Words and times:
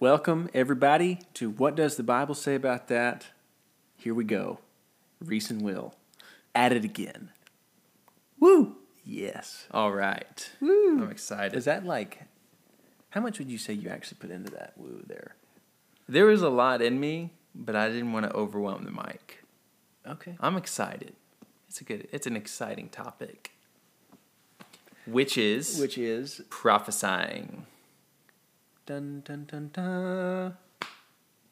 Welcome, 0.00 0.48
everybody, 0.54 1.18
to 1.34 1.50
What 1.50 1.74
Does 1.74 1.96
the 1.96 2.04
Bible 2.04 2.36
Say 2.36 2.54
About 2.54 2.86
That? 2.86 3.26
Here 3.96 4.14
we 4.14 4.22
go. 4.22 4.60
Reese 5.18 5.50
and 5.50 5.60
Will. 5.60 5.92
At 6.54 6.70
it 6.70 6.84
again. 6.84 7.30
Woo! 8.38 8.76
Yes. 9.04 9.66
All 9.72 9.90
right. 9.90 10.50
Woo! 10.60 11.02
I'm 11.02 11.10
excited. 11.10 11.56
Is 11.56 11.64
that 11.64 11.84
like, 11.84 12.22
how 13.10 13.20
much 13.20 13.40
would 13.40 13.50
you 13.50 13.58
say 13.58 13.72
you 13.72 13.88
actually 13.88 14.18
put 14.20 14.30
into 14.30 14.52
that 14.52 14.74
woo 14.76 15.02
there? 15.04 15.34
There 16.08 16.26
was 16.26 16.42
a 16.42 16.48
lot 16.48 16.80
in 16.80 17.00
me, 17.00 17.32
but 17.52 17.74
I 17.74 17.88
didn't 17.88 18.12
want 18.12 18.24
to 18.24 18.32
overwhelm 18.32 18.84
the 18.84 18.92
mic. 18.92 19.42
Okay. 20.06 20.36
I'm 20.38 20.56
excited. 20.56 21.16
It's 21.68 21.80
a 21.80 21.84
good. 21.84 22.06
It's 22.12 22.28
an 22.28 22.36
exciting 22.36 22.88
topic. 22.88 23.50
Which 25.08 25.36
is 25.36 25.80
Which 25.80 25.98
is 25.98 26.40
prophesying. 26.50 27.66
Dun 28.88 29.22
dun 29.24 29.44
dun 29.46 29.70
dun. 29.72 30.56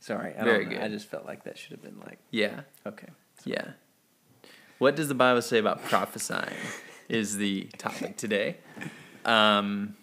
Sorry, 0.00 0.34
I 0.38 0.42
Very 0.44 0.64
good. 0.64 0.78
I 0.78 0.88
just 0.88 1.06
felt 1.08 1.26
like 1.26 1.44
that 1.44 1.58
should 1.58 1.72
have 1.72 1.82
been 1.82 2.00
like 2.00 2.18
Yeah. 2.30 2.60
okay. 2.86 3.08
Yeah. 3.44 3.72
What 4.78 4.96
does 4.96 5.08
the 5.08 5.14
Bible 5.14 5.42
say 5.42 5.58
about 5.58 5.84
prophesying? 5.84 6.56
is 7.08 7.36
the 7.36 7.64
topic 7.78 8.16
today. 8.16 8.56
Um, 9.24 9.96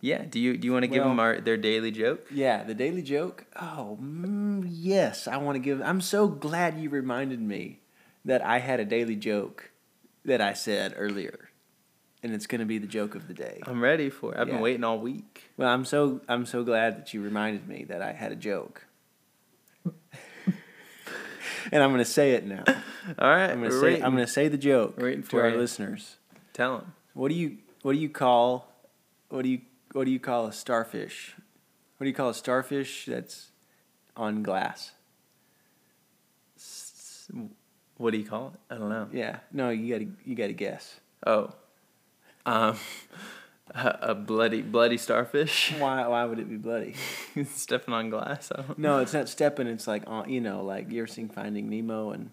yeah. 0.00 0.24
Do 0.24 0.40
you 0.40 0.56
do 0.56 0.66
you 0.66 0.72
want 0.72 0.82
to 0.84 0.88
give 0.88 1.00
Well- 1.02 1.10
them 1.10 1.20
our 1.20 1.40
their 1.40 1.56
daily 1.56 1.90
joke? 1.92 2.26
Yeah, 2.30 2.64
the 2.64 2.74
daily 2.74 3.02
joke. 3.02 3.44
Oh, 3.60 3.98
mm, 4.02 4.66
yes. 4.68 5.28
I 5.28 5.36
want 5.36 5.56
to 5.56 5.60
give. 5.60 5.80
I'm 5.82 6.00
so 6.00 6.26
glad 6.28 6.78
you 6.80 6.88
reminded 6.88 7.40
me 7.40 7.80
that 8.24 8.44
I 8.44 8.58
had 8.58 8.80
a 8.80 8.84
daily 8.84 9.16
joke 9.16 9.70
that 10.24 10.40
I 10.40 10.54
said 10.54 10.94
earlier, 10.96 11.50
and 12.22 12.32
it's 12.34 12.46
going 12.46 12.60
to 12.60 12.64
be 12.66 12.78
the 12.78 12.86
joke 12.86 13.14
of 13.14 13.26
the 13.28 13.34
day. 13.34 13.60
I'm 13.66 13.82
ready 13.82 14.08
for 14.10 14.32
it. 14.34 14.38
I've 14.40 14.48
Yeah. 14.48 14.54
been 14.54 14.62
waiting 14.62 14.84
all 14.84 14.98
week. 14.98 15.50
Well, 15.56 15.68
I'm 15.68 15.84
so 15.84 16.20
I'm 16.28 16.46
so 16.46 16.62
glad 16.64 16.96
that 16.98 17.12
you 17.14 17.22
reminded 17.22 17.66
me 17.68 17.84
that 17.84 18.00
I 18.02 18.12
had 18.12 18.32
a 18.32 18.36
joke, 18.36 18.86
and 19.84 21.82
I'm 21.82 21.90
going 21.90 21.98
to 21.98 22.04
say 22.04 22.32
it 22.32 22.44
now. 22.46 22.64
All 23.18 23.28
right. 23.28 23.50
I'm 23.50 23.58
going 23.60 23.70
to 23.70 23.76
say 23.78 23.82
waiting. 23.84 24.04
I'm 24.04 24.14
going 24.14 24.26
to 24.26 24.32
say 24.32 24.48
the 24.48 24.56
joke 24.58 24.98
to 24.98 25.22
for 25.22 25.42
our 25.42 25.50
you. 25.50 25.56
listeners. 25.58 26.16
Tell 26.52 26.78
them. 26.78 26.92
What 27.14 27.28
do 27.28 27.34
you 27.34 27.58
what 27.82 27.92
do 27.92 27.98
you 27.98 28.08
call 28.08 28.68
what 29.28 29.42
do 29.42 29.48
you 29.48 29.60
what 29.92 30.04
do 30.04 30.10
you 30.10 30.20
call 30.20 30.46
a 30.46 30.52
starfish? 30.52 31.34
What 31.96 32.04
do 32.04 32.08
you 32.08 32.14
call 32.14 32.30
a 32.30 32.34
starfish 32.34 33.06
that's 33.06 33.50
on 34.16 34.42
glass? 34.42 34.92
What 37.96 38.10
do 38.12 38.18
you 38.18 38.24
call 38.24 38.52
it? 38.54 38.74
I 38.74 38.78
don't 38.78 38.88
know. 38.88 39.08
Yeah. 39.12 39.38
No, 39.52 39.70
you 39.70 39.92
got 39.92 39.98
to 40.04 40.10
you 40.28 40.34
got 40.34 40.48
to 40.48 40.52
guess. 40.52 41.00
Oh, 41.26 41.52
um, 42.46 42.76
a, 43.74 43.98
a 44.02 44.14
bloody 44.14 44.62
bloody 44.62 44.96
starfish 44.96 45.72
Why 45.78 46.06
why 46.06 46.24
would 46.24 46.38
it 46.38 46.48
be 46.48 46.56
bloody? 46.56 46.94
stepping 47.46 47.94
on 47.94 48.10
glass. 48.10 48.50
I 48.54 48.62
don't 48.62 48.78
No, 48.78 48.98
it's 48.98 49.12
not 49.12 49.28
stepping. 49.28 49.66
It's 49.66 49.86
like 49.86 50.04
on 50.06 50.28
you 50.30 50.40
know 50.40 50.62
like 50.62 50.90
you 50.90 51.00
ever 51.00 51.06
seen 51.06 51.28
Finding 51.28 51.68
Nemo 51.68 52.10
and. 52.10 52.30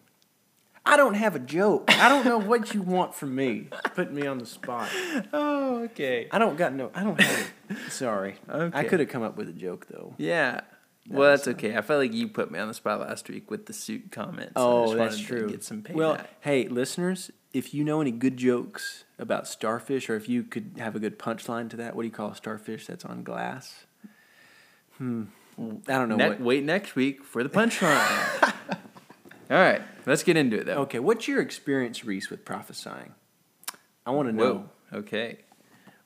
I 0.86 0.98
don't 0.98 1.16
have 1.16 1.36
a 1.36 1.40
joke. 1.40 1.92
I 2.02 2.10
don't 2.10 2.26
know 2.26 2.40
what 2.40 2.74
you 2.74 2.82
want 2.82 3.14
from 3.14 3.36
me. 3.36 3.68
Putting 3.94 4.16
me 4.16 4.26
on 4.26 4.40
the 4.40 4.46
spot. 4.46 4.90
Oh, 5.34 5.84
okay. 5.84 6.28
I 6.32 6.40
don't 6.40 6.58
got 6.58 6.74
no. 6.74 6.90
I 6.96 7.04
don't 7.04 7.20
have. 7.20 7.52
A, 7.70 7.92
sorry. 7.92 8.38
I 8.48 8.86
could 8.86 9.00
have 9.00 9.10
come 9.10 9.22
up 9.22 9.38
with 9.38 9.50
a 9.50 9.54
joke 9.54 9.86
though. 9.88 10.16
Yeah. 10.18 10.62
That 11.08 11.18
Well, 11.18 11.30
that's 11.32 11.48
okay. 11.48 11.76
I 11.76 11.82
felt 11.82 12.00
like 12.00 12.14
you 12.14 12.28
put 12.28 12.52
me 12.52 12.60
on 12.60 12.68
the 12.68 12.74
spot 12.74 13.00
last 13.00 13.30
week 13.30 13.50
with 13.50 13.66
the 13.66 13.74
suit 13.74 14.12
comments. 14.12 14.54
I 14.56 14.62
Oh, 14.62 14.86
just 14.86 14.98
that's 14.98 15.12
wanted 15.16 15.18
to 15.22 15.26
true. 15.40 15.50
Get 15.50 15.64
some 15.64 15.82
payback. 15.82 15.94
Well, 15.96 16.18
hey, 16.42 16.68
listeners, 16.68 17.32
if 17.54 17.74
you 17.74 17.84
know 17.84 18.00
any 18.02 18.12
good 18.12 18.38
jokes 18.38 19.06
about 19.18 19.48
starfish, 19.48 20.10
or 20.10 20.16
if 20.16 20.30
you 20.30 20.44
could 20.44 20.74
have 20.78 20.96
a 20.96 21.00
good 21.00 21.18
punchline 21.18 21.70
to 21.72 21.78
that, 21.78 21.96
what 21.96 22.04
do 22.04 22.08
you 22.08 22.14
call 22.14 22.30
a 22.32 22.36
starfish 22.36 22.86
that's 22.86 23.06
on 23.06 23.24
glass? 23.24 23.86
Hmm. 24.98 25.24
I 25.58 25.94
don't 25.94 26.10
know 26.10 26.16
Ne- 26.16 26.30
what. 26.30 26.42
wait 26.42 26.64
next 26.64 26.96
week 26.96 27.24
for 27.24 27.44
the 27.44 27.50
punchline. 27.50 28.54
All 29.52 29.58
right, 29.58 29.82
let's 30.06 30.24
get 30.24 30.38
into 30.38 30.58
it 30.60 30.66
though. 30.68 30.82
Okay, 30.84 31.00
what's 31.00 31.28
your 31.28 31.42
experience, 31.42 32.06
Reese, 32.06 32.30
with 32.30 32.46
prophesying? 32.46 33.14
I 34.06 34.12
want 34.12 34.30
to 34.30 34.34
know. 34.34 34.70
Whoa. 34.92 35.00
Okay. 35.00 35.40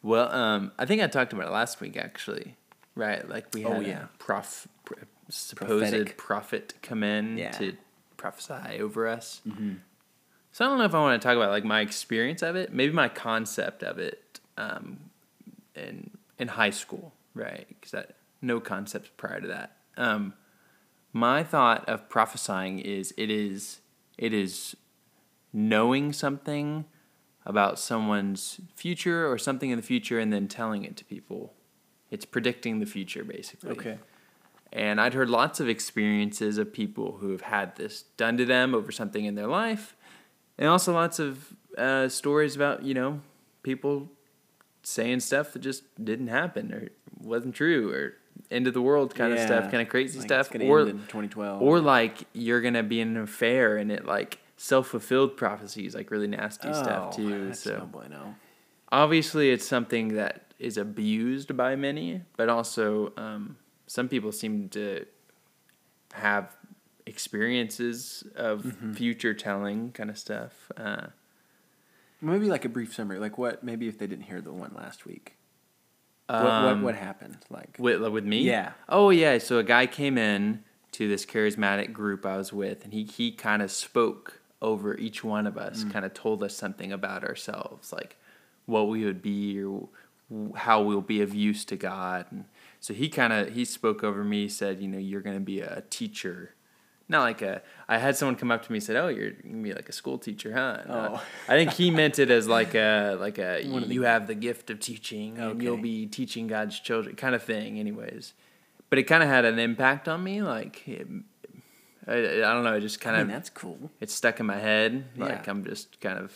Well, 0.01 0.29
um, 0.31 0.71
I 0.79 0.85
think 0.85 1.01
I 1.01 1.07
talked 1.07 1.33
about 1.33 1.47
it 1.47 1.51
last 1.51 1.81
week 1.81 1.97
actually. 1.97 2.55
Right, 2.95 3.27
like 3.27 3.47
we 3.53 3.65
Oh, 3.65 3.73
had 3.73 3.87
yeah. 3.87 4.03
a 4.03 4.07
prof, 4.17 4.67
pr- 4.67 4.69
supposed 5.29 5.79
Prophetic. 5.91 6.17
prophet 6.17 6.73
come 6.81 7.03
in 7.03 7.37
Yeah. 7.37 7.51
to 7.51 7.77
prophesy 8.17 8.79
over 8.79 9.07
us. 9.07 9.41
Mm-hmm. 9.47 9.75
So 10.51 10.65
I 10.65 10.67
don't 10.67 10.77
know 10.77 10.85
if 10.85 10.93
I 10.93 10.99
want 10.99 11.19
to 11.21 11.27
talk 11.27 11.35
about 11.35 11.49
like 11.49 11.63
my 11.63 11.81
experience 11.81 12.41
of 12.43 12.55
it, 12.55 12.71
maybe 12.71 12.93
my 12.93 13.09
concept 13.09 13.83
of 13.83 13.97
it, 13.97 14.39
um, 14.57 15.09
in 15.75 16.11
in 16.37 16.47
high 16.49 16.69
school, 16.69 17.13
right? 17.33 17.65
Because 17.67 17.93
I 17.93 18.05
no 18.41 18.59
concepts 18.59 19.09
prior 19.17 19.41
to 19.41 19.47
that. 19.47 19.77
Um, 19.97 20.33
my 21.11 21.43
thought 21.43 21.87
of 21.87 22.09
prophesying 22.09 22.79
is 22.79 23.13
it 23.17 23.31
is 23.31 23.79
it 24.17 24.33
is 24.33 24.75
knowing 25.51 26.13
something 26.13 26.85
about 27.45 27.77
someone's 27.79 28.59
future 28.75 29.29
or 29.31 29.37
something 29.37 29.69
in 29.69 29.77
the 29.77 29.83
future 29.83 30.19
and 30.19 30.31
then 30.31 30.47
telling 30.47 30.83
it 30.83 30.95
to 30.97 31.05
people. 31.05 31.53
It's 32.11 32.25
predicting 32.25 32.79
the 32.79 32.85
future 32.85 33.23
basically. 33.23 33.71
Okay. 33.71 33.97
And 34.73 34.99
I'd 34.99 35.13
heard 35.13 35.29
lots 35.29 35.59
of 35.59 35.69
experiences 35.69 36.57
of 36.57 36.73
people 36.73 37.17
who 37.21 37.31
have 37.31 37.41
had 37.41 37.75
this 37.75 38.05
done 38.17 38.37
to 38.37 38.45
them 38.45 38.73
over 38.73 38.91
something 38.91 39.23
in 39.23 39.35
their 39.35 39.47
life, 39.47 39.95
and 40.57 40.67
also 40.67 40.91
lots 40.93 41.19
of 41.19 41.53
uh, 41.77 42.09
stories 42.09 42.55
about 42.55 42.83
you 42.83 42.95
know 42.95 43.21
people 43.61 44.09
saying 44.81 45.19
stuff 45.19 45.53
that 45.53 45.59
just 45.59 45.83
didn't 46.03 46.27
happen 46.27 46.73
or 46.73 46.89
wasn't 47.21 47.53
true 47.55 47.91
or 47.91 48.13
end 48.51 48.67
of 48.67 48.73
the 48.73 48.81
world 48.81 49.13
kind 49.15 49.31
of 49.31 49.39
stuff, 49.39 49.69
kind 49.71 49.81
of 49.81 49.89
crazy 49.89 50.19
Like, 50.19 50.27
stuff, 50.27 50.49
or 50.61 50.81
end 50.81 50.89
in 50.89 50.97
2012. 50.97 51.61
or 51.61 51.79
like 51.79 52.25
you're 52.33 52.59
gonna 52.61 52.83
be 52.83 52.99
in 52.99 53.15
an 53.15 53.23
affair 53.23 53.77
and 53.77 53.91
it 53.91 54.05
like 54.05 54.39
self 54.57 54.87
fulfilled 54.87 55.37
prophecies, 55.37 55.93
like 55.93 56.09
really 56.09 56.27
nasty 56.27 56.69
oh, 56.69 56.73
stuff 56.73 57.15
too. 57.15 57.53
So 57.53 57.77
no 57.77 57.85
bueno. 57.85 58.35
obviously 58.91 59.51
it's 59.51 59.67
something 59.67 60.15
that 60.15 60.53
is 60.59 60.77
abused 60.77 61.55
by 61.55 61.75
many, 61.75 62.21
but 62.37 62.49
also 62.49 63.13
um, 63.17 63.57
some 63.87 64.07
people 64.09 64.31
seem 64.31 64.69
to 64.69 65.05
have 66.13 66.55
experiences 67.05 68.23
of 68.35 68.63
Mm-hmm. 68.63 68.93
future 68.93 69.33
telling 69.33 69.91
kind 69.91 70.09
of 70.09 70.17
stuff. 70.17 70.71
Uh, 70.77 71.07
Maybe 72.21 72.45
like 72.47 72.63
a 72.63 72.69
brief 72.69 72.93
summary. 72.95 73.19
Like 73.19 73.37
what? 73.37 73.63
Maybe 73.63 73.87
if 73.89 73.97
they 73.97 74.07
didn't 74.07 74.25
hear 74.25 74.39
the 74.41 74.53
one 74.53 74.73
last 74.75 75.05
week. 75.05 75.35
What, 76.27 76.41
what, 76.41 76.51
um, 76.51 76.81
what 76.81 76.95
happened? 76.95 77.37
Like. 77.49 77.75
with 77.77 78.01
with 78.01 78.23
me? 78.23 78.39
Yeah. 78.43 78.71
Oh 78.87 79.09
yeah. 79.09 79.37
So 79.39 79.57
a 79.57 79.63
guy 79.63 79.85
came 79.87 80.17
in 80.17 80.63
to 80.93 81.09
this 81.09 81.25
charismatic 81.25 81.91
group 81.91 82.25
I 82.25 82.37
was 82.37 82.53
with, 82.53 82.85
and 82.85 82.93
he 82.93 83.03
he 83.03 83.31
kind 83.33 83.61
of 83.61 83.71
spoke 83.71 84.39
over 84.61 84.95
each 84.97 85.21
one 85.23 85.45
of 85.45 85.55
Mm. 85.55 85.61
us, 85.69 85.83
kind 85.83 86.05
of 86.05 86.13
told 86.13 86.41
us 86.43 86.55
something 86.55 86.93
about 86.93 87.25
ourselves, 87.25 87.91
like 87.91 88.15
what 88.65 88.87
we 88.87 89.03
would 89.03 89.21
be 89.21 89.61
or 89.61 89.89
how 90.55 90.81
we'll 90.81 91.01
be 91.01 91.21
of 91.21 91.35
use 91.35 91.65
to 91.65 91.75
God. 91.75 92.25
And 92.31 92.45
so 92.83 92.93
he 92.93 93.07
kind 93.07 93.31
of 93.31 93.41
he 93.57 93.63
spoke 93.63 94.03
over 94.03 94.23
me, 94.25 94.41
said, 94.49 94.73
you 94.81 94.89
know, 94.89 94.97
you're 95.09 95.21
going 95.27 95.37
to 95.37 95.47
be 95.53 95.61
a 95.61 95.83
teacher. 95.89 96.53
Not 97.07 97.21
like 97.21 97.41
a. 97.41 97.61
I 97.87 97.97
had 97.97 98.15
someone 98.17 98.35
come 98.35 98.49
up 98.51 98.61
to 98.65 98.71
me 98.71 98.77
and 98.77 98.83
said, 98.83 98.95
"Oh, 98.95 99.09
you're 99.09 99.31
gonna 99.31 99.61
be 99.61 99.73
like 99.73 99.89
a 99.89 99.91
school 99.91 100.17
teacher, 100.17 100.53
huh?" 100.53 100.77
No, 100.87 100.93
uh, 100.93 101.09
Oh. 101.19 101.23
I 101.49 101.57
think 101.57 101.71
he 101.73 101.91
meant 101.91 102.17
it 102.17 102.29
as 102.31 102.47
like 102.47 102.73
a 102.75 103.17
like 103.19 103.37
a 103.39 103.57
of 103.61 103.87
the- 103.89 103.93
you 103.93 104.03
have 104.03 104.25
the 104.27 104.35
gift 104.35 104.69
of 104.69 104.79
teaching 104.79 105.37
and 105.37 105.61
you'll 105.61 105.77
be 105.93 106.07
teaching 106.07 106.47
God's 106.47 106.79
children 106.79 107.15
kind 107.17 107.35
of 107.35 107.43
thing. 107.43 107.77
Anyways, 107.77 108.33
but 108.89 108.99
it 108.99 109.03
kind 109.03 109.21
of 109.21 109.27
had 109.27 109.43
an 109.43 109.59
impact 109.59 110.07
on 110.07 110.23
me. 110.23 110.41
Like 110.41 110.87
it, 110.87 111.07
I, 112.07 112.13
I 112.15 112.53
don't 112.53 112.63
know, 112.63 112.75
it 112.75 112.81
just 112.81 113.01
kind 113.01 113.17
I 113.17 113.19
of 113.19 113.27
mean, 113.27 113.35
that's 113.35 113.49
cool. 113.49 113.91
it 113.99 114.09
stuck 114.09 114.39
in 114.39 114.45
my 114.45 114.57
head. 114.57 115.03
Like 115.17 115.45
Yeah. 115.45 115.51
I'm 115.51 115.63
just 115.65 115.99
kind 115.99 116.17
of 116.19 116.31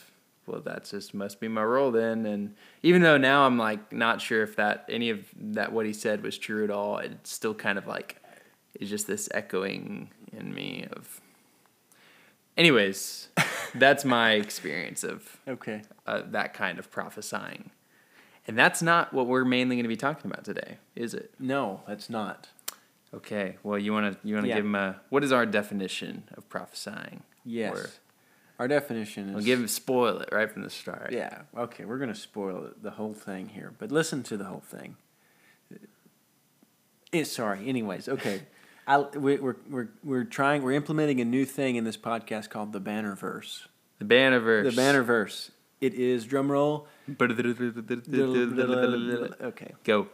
well, 0.47 0.61
that's 0.61 0.91
just 0.91 1.14
must 1.14 1.40
be 1.40 1.47
my 1.47 1.64
role 1.64 1.91
then. 1.91 2.26
And 2.26 2.55
even 2.82 3.02
though 3.02 3.17
now 3.17 3.46
I'm 3.46 3.58
like 3.58 3.91
not 3.91 4.22
sure 4.22 4.41
if 4.44 4.55
that 4.55 4.85
any 4.90 5.09
of 5.09 5.26
that 5.35 5.72
what 5.73 5.85
he 5.85 5.94
said 5.94 6.23
was 6.23 6.38
true 6.38 6.64
at 6.64 6.72
all, 6.72 6.97
it's 6.99 7.32
still 7.32 7.53
kind 7.53 7.78
of 7.78 7.85
like 7.85 8.17
it's 8.73 8.90
just 8.90 9.08
this 9.08 9.28
echoing 9.34 10.09
in 10.32 10.53
me 10.53 10.88
of. 10.91 11.22
Anyways, 12.58 13.29
that's 13.76 14.03
my 14.03 14.32
experience 14.32 15.03
of 15.03 15.38
Okay. 15.47 15.84
uh, 16.08 16.23
that 16.32 16.53
kind 16.53 16.79
of 16.79 16.90
prophesying. 16.90 17.70
And 18.47 18.58
that's 18.58 18.82
not 18.82 19.14
what 19.14 19.28
we're 19.28 19.46
mainly 19.46 19.76
going 19.76 19.84
to 19.84 19.90
be 19.90 19.97
talking 19.97 20.32
about 20.32 20.46
today, 20.46 20.78
is 20.96 21.14
it? 21.14 21.32
No, 21.38 21.82
that's 21.88 22.09
not. 22.09 22.47
Okay. 23.14 23.58
Well, 23.61 23.78
you 23.78 23.91
want 23.94 24.14
to 24.22 24.28
you 24.28 24.35
want 24.35 24.46
to 24.46 24.49
Yeah. 24.49 24.55
give 24.55 24.66
him 24.66 24.76
a 24.76 25.02
what 25.09 25.23
is 25.23 25.32
our 25.32 25.46
definition 25.46 26.23
of 26.35 26.47
prophesying? 26.49 27.23
Yes. 27.46 27.99
Our 28.59 28.68
definition 28.68 29.30
is. 29.30 29.36
We'll 29.36 29.44
give 29.44 29.70
spoil 29.70 30.18
it 30.20 30.30
right 30.32 30.52
from 30.52 30.64
the 30.64 30.70
start. 30.70 31.12
Yeah. 31.12 31.42
Okay. 31.56 31.86
We're 31.86 32.00
gonna 32.00 32.16
spoil 32.16 32.66
it, 32.66 32.84
the 32.84 32.92
whole 32.92 33.14
thing 33.14 33.50
here, 33.50 33.74
but 33.78 33.92
listen 33.92 34.24
to 34.24 34.38
the 34.38 34.46
whole 34.46 34.64
thing. 34.66 34.96
Eh, 37.14 37.24
sorry. 37.24 37.68
Anyways, 37.68 38.09
okay. 38.09 38.42
I, 38.88 39.00
we, 39.00 39.38
we're 39.38 39.56
we're 39.70 39.90
we're 40.04 40.24
trying. 40.24 40.64
We're 40.64 40.72
implementing 40.74 41.20
a 41.22 41.26
new 41.26 41.46
thing 41.46 41.76
in 41.76 41.84
this 41.84 41.98
podcast 41.98 42.50
called 42.50 42.74
the 42.74 42.80
banner 42.80 43.16
verse. 43.16 43.68
The 44.00 44.06
banner 44.06 44.40
verse. 44.40 44.74
The 44.74 44.82
banner 44.82 45.04
verse. 45.04 45.52
It 45.82 45.94
is 45.94 46.26
drum 46.26 46.52
roll. 46.52 46.88
Okay. 49.42 49.74
Go. 49.84 50.08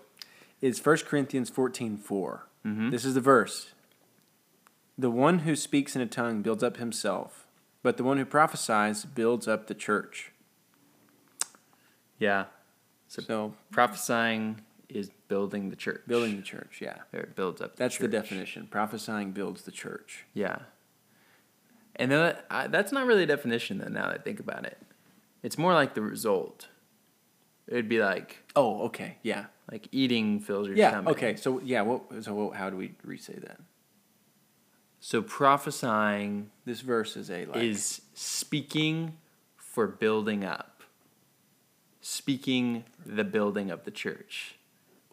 Is 0.61 0.85
1 0.85 0.97
Corinthians 0.99 1.49
14 1.49 1.97
4. 1.97 2.47
Mhm. 2.65 2.91
This 2.91 3.03
is 3.05 3.13
the 3.13 3.21
verse. 3.21 3.71
The 4.97 5.09
one 5.09 5.39
who 5.39 5.55
speaks 5.55 5.95
in 5.95 6.01
a 6.01 6.05
tongue 6.05 6.41
builds 6.41 6.63
up 6.63 6.77
himself, 6.77 7.42
but 7.83 7.97
the 7.97 8.03
one 8.03 8.17
who 8.17 8.25
prophesies 8.25 9.05
builds 9.05 9.47
up 9.47 9.67
the 9.67 9.75
church. 9.75 10.31
Yeah. 12.17 12.45
So, 13.07 13.21
So- 13.21 13.53
Prophesying 13.71 14.61
is 14.89 15.09
building 15.27 15.69
the 15.69 15.75
church. 15.75 16.01
building 16.07 16.35
the 16.37 16.41
church, 16.43 16.79
yeah. 16.81 16.99
Or 17.13 17.19
it 17.21 17.35
builds 17.35 17.61
up. 17.61 17.75
That's 17.75 17.97
the 17.97 18.07
definition. 18.07 18.67
Prophesying 18.67 19.31
builds 19.31 19.63
the 19.63 19.71
church. 19.71 20.25
Yeah. 20.33 20.59
And 21.95 22.11
then 22.11 22.35
I, 22.49 22.67
that's 22.67 22.91
not 22.91 23.05
really 23.05 23.23
a 23.23 23.27
definition, 23.27 23.77
then. 23.79 23.93
Now 23.93 24.07
that 24.07 24.19
I 24.19 24.23
think 24.23 24.39
about 24.39 24.65
it, 24.65 24.77
it's 25.43 25.57
more 25.57 25.73
like 25.73 25.93
the 25.93 26.01
result. 26.01 26.67
It'd 27.67 27.89
be 27.89 27.99
like 27.99 28.43
Oh, 28.55 28.83
okay. 28.85 29.17
Yeah. 29.23 29.45
like 29.71 29.87
eating 29.91 30.39
fills 30.39 30.67
your 30.67 30.75
Yeah. 30.77 30.91
stomach. 30.91 31.17
Okay. 31.17 31.35
So, 31.35 31.59
yeah. 31.61 31.81
What, 31.81 32.23
so, 32.23 32.33
what, 32.33 32.55
how 32.55 32.69
do 32.69 32.77
we 32.77 32.93
re-say 33.03 33.35
that? 33.41 33.59
So 35.05 35.21
prophesying 35.21 36.49
This 36.63 36.79
verse 36.79 37.17
is 37.17 37.29
a 37.29 37.45
like. 37.47 37.61
is 37.61 37.99
speaking 38.13 39.17
for 39.57 39.85
building 39.85 40.45
up. 40.45 40.81
Speaking 41.99 42.85
the 43.05 43.25
building 43.25 43.69
of 43.69 43.83
the 43.83 43.91
church. 43.91 44.55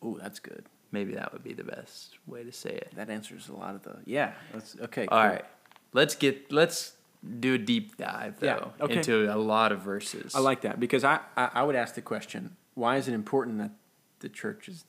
Oh, 0.00 0.16
that's 0.22 0.38
good. 0.38 0.64
Maybe 0.92 1.14
that 1.14 1.32
would 1.32 1.42
be 1.42 1.54
the 1.54 1.64
best 1.64 2.19
way 2.28 2.44
to 2.44 2.52
say 2.52 2.70
it. 2.70 2.92
That 2.94 3.10
answers 3.10 3.48
a 3.48 3.52
lot 3.52 3.75
of 3.75 3.82
the. 3.82 3.96
Yeah. 4.04 4.32
That's 4.52 4.76
okay. 4.81 5.06
All 5.08 5.20
cool. 5.22 5.31
right. 5.31 5.44
Let's 5.93 6.14
get 6.14 6.52
let's 6.52 6.93
do 7.40 7.54
a 7.54 7.58
deep 7.58 7.96
dive 7.96 8.36
Yeah, 8.40 8.58
though 8.60 8.72
okay. 8.84 8.98
into 8.98 9.34
a 9.34 9.36
lot 9.36 9.72
of 9.72 9.81
verses. 9.81 10.36
I 10.36 10.38
like 10.38 10.60
that 10.60 10.78
because 10.78 11.02
I, 11.02 11.19
I, 11.36 11.50
I 11.54 11.62
would 11.64 11.75
ask 11.75 11.96
the 11.96 12.00
question 12.00 12.54
why 12.75 12.96
is 12.96 13.08
it 13.08 13.14
important 13.14 13.58
that 13.58 13.72
the 14.20 14.28
church 14.28 14.69
is 14.69 14.84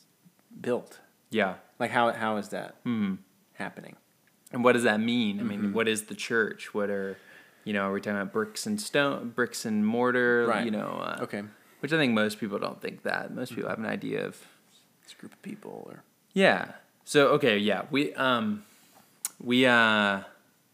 built? 0.62 1.00
Yeah. 1.31 1.56
Like, 1.80 1.89
how, 1.89 2.12
how 2.13 2.38
is 2.38 2.50
that 2.50 2.75
Hmm. 2.83 3.15
happening? 3.54 3.95
And 4.51 4.63
what 4.63 4.74
does 4.74 4.83
that 4.83 5.00
mean? 5.00 5.39
I 5.39 5.44
Mm-hmm. 5.44 5.50
mean, 5.62 5.74
what 5.74 5.88
is 5.88 6.03
the 6.03 6.15
church? 6.15 6.74
What 6.74 6.89
are, 6.89 7.18
you 7.63 7.74
know, 7.74 7.83
are 7.89 7.94
we 7.94 8.01
talking 8.01 8.19
about 8.19 8.33
bricks 8.33 8.65
and 8.65 8.80
stone, 8.81 9.30
bricks 9.30 9.65
and 9.65 9.86
mortar? 9.86 10.45
Right. 10.48 10.65
You 10.65 10.71
know, 10.71 11.01
uh, 11.03 11.19
Okay. 11.24 11.42
which 11.80 11.94
I 11.94 11.98
think 11.98 12.13
most 12.13 12.39
people 12.39 12.59
don't 12.59 12.81
think 12.81 13.03
that. 13.03 13.33
Most 13.33 13.56
people 13.56 13.69
have 13.69 13.80
an 13.80 13.86
idea 13.86 14.25
of, 14.25 14.38
This 15.03 15.13
group 15.13 15.33
of 15.33 15.42
people 15.42 15.86
or. 15.89 16.03
yeah. 16.33 16.74
So 17.03 17.30
okay, 17.30 17.57
yeah, 17.57 17.83
we 17.89 18.13
um, 18.13 18.63
we 19.42 19.65
uh, 19.65 20.21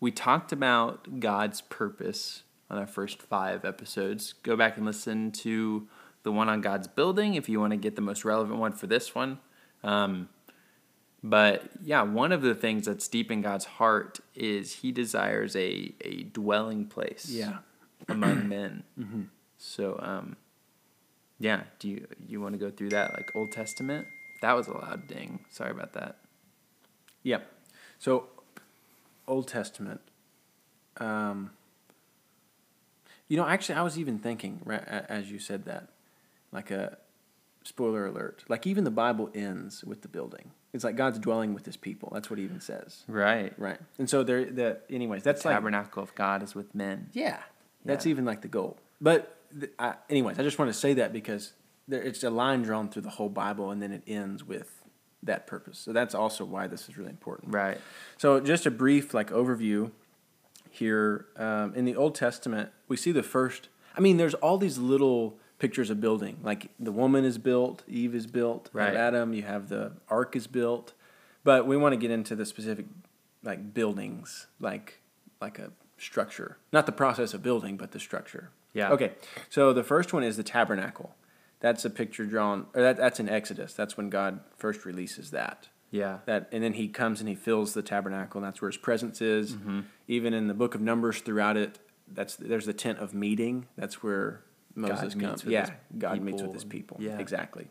we 0.02 0.12
talked 0.12 0.52
about 0.52 1.20
God's 1.22 1.62
purpose 1.62 2.44
on 2.70 2.78
our 2.78 2.86
first 2.86 3.22
five 3.22 3.64
episodes. 3.64 4.34
Go 4.44 4.56
back 4.58 4.76
and 4.78 4.86
listen 4.86 5.32
to 5.32 5.88
the 6.24 6.32
one 6.32 6.50
on 6.50 6.60
God's 6.62 6.88
building 6.88 7.36
if 7.36 7.48
you 7.48 7.60
want 7.62 7.72
to 7.72 7.78
get 7.78 7.96
the 7.96 8.02
most 8.02 8.26
relevant 8.26 8.60
one 8.60 8.74
for 8.74 8.88
this 8.88 9.16
one. 9.16 9.40
Um, 9.84 10.28
but 11.24 11.64
yeah, 11.84 12.04
one 12.04 12.32
of 12.32 12.42
the 12.42 12.56
things 12.56 12.86
that's 12.86 13.08
deep 13.08 13.32
in 13.32 13.42
God's 13.42 13.66
heart 13.66 14.20
is 14.36 14.76
He 14.76 14.92
desires 14.92 15.56
a 15.56 15.94
a 16.02 16.24
dwelling 16.24 16.86
place. 16.86 17.28
Yeah. 17.30 17.60
among 18.08 18.48
men. 18.50 18.84
So 19.58 20.00
um, 20.02 20.36
yeah, 21.40 21.64
do 21.80 21.90
you 21.90 22.08
you 22.28 22.42
want 22.42 22.54
to 22.54 22.60
go 22.60 22.70
through 22.70 22.90
that 22.90 23.14
like 23.14 23.36
Old 23.36 23.52
Testament? 23.52 24.08
That 24.42 24.54
was 24.54 24.68
a 24.68 24.74
loud 24.74 25.08
ding. 25.08 25.46
Sorry 25.50 25.72
about 25.72 25.94
that. 25.94 26.18
Yep. 27.24 27.52
So, 28.00 28.28
Old 29.28 29.48
Testament. 29.48 30.02
Um, 30.98 31.52
you 33.28 33.36
know, 33.38 33.46
actually, 33.46 33.76
I 33.76 33.82
was 33.82 33.98
even 33.98 34.20
thinking 34.20 34.62
right, 34.64 34.84
as 34.88 35.32
you 35.32 35.40
said 35.40 35.66
that, 35.66 35.90
like 36.52 36.72
a 36.72 36.98
spoiler 37.64 38.06
alert. 38.06 38.44
Like 38.48 38.66
even 38.66 38.84
the 38.84 38.92
Bible 38.92 39.30
ends 39.36 39.84
with 39.84 40.02
the 40.02 40.08
building. 40.08 40.52
It's 40.74 40.84
like 40.84 40.96
God's 40.96 41.20
dwelling 41.20 41.54
with 41.54 41.66
His 41.66 41.78
people. 41.78 42.12
That's 42.14 42.30
what 42.30 42.40
it 42.40 42.44
even 42.44 42.60
says. 42.60 43.04
Right. 43.08 43.54
Right. 43.58 43.80
And 43.98 44.10
so 44.10 44.24
there. 44.24 44.46
The 44.46 44.80
anyways, 44.90 45.24
that's 45.24 45.42
the 45.44 45.50
like 45.50 45.58
tabernacle 45.58 46.04
of 46.04 46.14
God 46.16 46.44
is 46.44 46.56
with 46.56 46.74
men. 46.76 47.10
yeah. 47.14 47.40
That's 47.86 48.06
even 48.06 48.26
like 48.26 48.42
the 48.42 48.50
goal. 48.50 48.78
But 49.00 49.38
th- 49.58 49.72
I, 49.80 49.94
anyways, 50.10 50.38
I 50.38 50.44
just 50.44 50.60
want 50.60 50.68
to 50.68 50.78
say 50.78 50.96
that 50.96 51.14
because 51.14 51.54
there, 51.88 52.02
it's 52.02 52.22
a 52.22 52.30
line 52.30 52.64
drawn 52.64 52.90
through 52.90 53.04
the 53.04 53.12
whole 53.12 53.30
Bible, 53.30 53.72
and 53.72 53.82
then 53.82 53.94
it 53.94 54.04
ends 54.06 54.44
with 54.44 54.84
that 55.24 55.48
purpose. 55.48 55.80
So 55.80 55.94
that's 55.94 56.14
also 56.14 56.44
why 56.44 56.68
this 56.68 56.90
is 56.90 56.98
really 56.98 57.12
important. 57.12 57.54
Right. 57.54 57.78
So 58.18 58.42
just 58.42 58.66
a 58.66 58.72
brief 58.72 59.14
like 59.14 59.30
overview 59.32 59.92
here 60.70 61.28
um, 61.38 61.74
in 61.76 61.86
the 61.86 61.96
Old 61.96 62.14
Testament, 62.14 62.72
we 62.90 62.98
see 62.98 63.14
the 63.14 63.24
first. 63.24 63.70
I 63.96 64.02
mean, 64.02 64.18
there's 64.18 64.34
all 64.36 64.58
these 64.58 64.78
little 64.78 65.40
pictures 65.60 65.90
of 65.90 66.00
building. 66.00 66.38
Like 66.44 66.70
the 66.80 66.92
woman 66.92 67.26
is 67.26 67.38
built, 67.38 67.84
Eve 67.88 68.14
is 68.16 68.28
built, 68.28 68.70
Right. 68.74 68.96
Adam, 68.96 69.34
you 69.34 69.44
have 69.44 69.70
the 69.70 69.94
ark 70.10 70.36
is 70.36 70.48
built, 70.48 70.94
but 71.44 71.66
we 71.66 71.78
want 71.78 71.94
to 71.94 71.98
get 71.98 72.12
into 72.12 72.36
the 72.36 72.46
specific 72.46 72.86
like 73.44 73.74
buildings, 73.74 74.48
like 74.60 75.02
like 75.42 75.60
a 75.60 75.72
structure, 75.98 76.58
not 76.72 76.86
the 76.86 76.92
process 76.92 77.34
of 77.34 77.42
building, 77.44 77.78
but 77.78 77.92
the 77.92 78.00
structure. 78.00 78.52
Yeah. 78.74 78.92
Okay. 78.92 79.12
So 79.50 79.74
the 79.74 79.84
first 79.84 80.14
one 80.14 80.24
is 80.24 80.38
the 80.38 80.44
tabernacle. 80.44 81.16
That's 81.60 81.84
a 81.86 81.90
picture 81.90 82.26
drawn, 82.28 82.68
or 82.76 82.84
that, 82.84 82.98
that's 82.98 83.20
in 83.20 83.28
Exodus. 83.28 83.74
That's 83.74 83.98
when 83.98 84.10
God 84.12 84.42
first 84.56 84.86
releases 84.86 85.32
that 85.32 85.70
Yeah. 85.90 86.20
that 86.26 86.50
and 86.52 86.64
then 86.64 86.74
he 86.74 86.88
comes 86.88 87.20
and 87.20 87.28
he 87.28 87.34
fills 87.36 87.74
the 87.74 87.82
tabernacle 87.82 88.38
and 88.40 88.46
that's 88.48 88.62
where 88.62 88.70
his 88.70 88.78
presence 88.78 89.22
is 89.22 89.56
Mm-hmm. 89.56 89.80
even 90.08 90.34
in 90.36 90.48
the 90.48 90.54
book 90.54 90.76
of 90.76 90.82
numbers 90.82 91.22
throughout 91.22 91.58
it 91.58 91.80
that's 92.14 92.36
there's 92.36 92.66
the 92.68 92.74
tent 92.74 93.00
of 93.00 93.14
meeting 93.14 93.66
that's 93.76 94.04
where 94.04 94.42
moses 94.78 95.16
meets 95.16 95.28
comes 95.42 95.44
yeah 95.46 95.70
god 95.98 96.22
meets 96.22 96.42
with 96.42 96.54
his 96.54 96.64
people 96.64 96.98
yeah. 97.00 97.18
exactly 97.20 97.68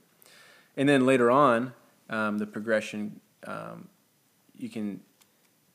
and 0.76 0.88
then 0.88 1.06
later 1.06 1.30
on 1.30 1.72
um, 2.10 2.38
the 2.38 2.46
progression 2.46 3.20
um, 3.46 3.88
you 4.56 4.68
can 4.68 5.00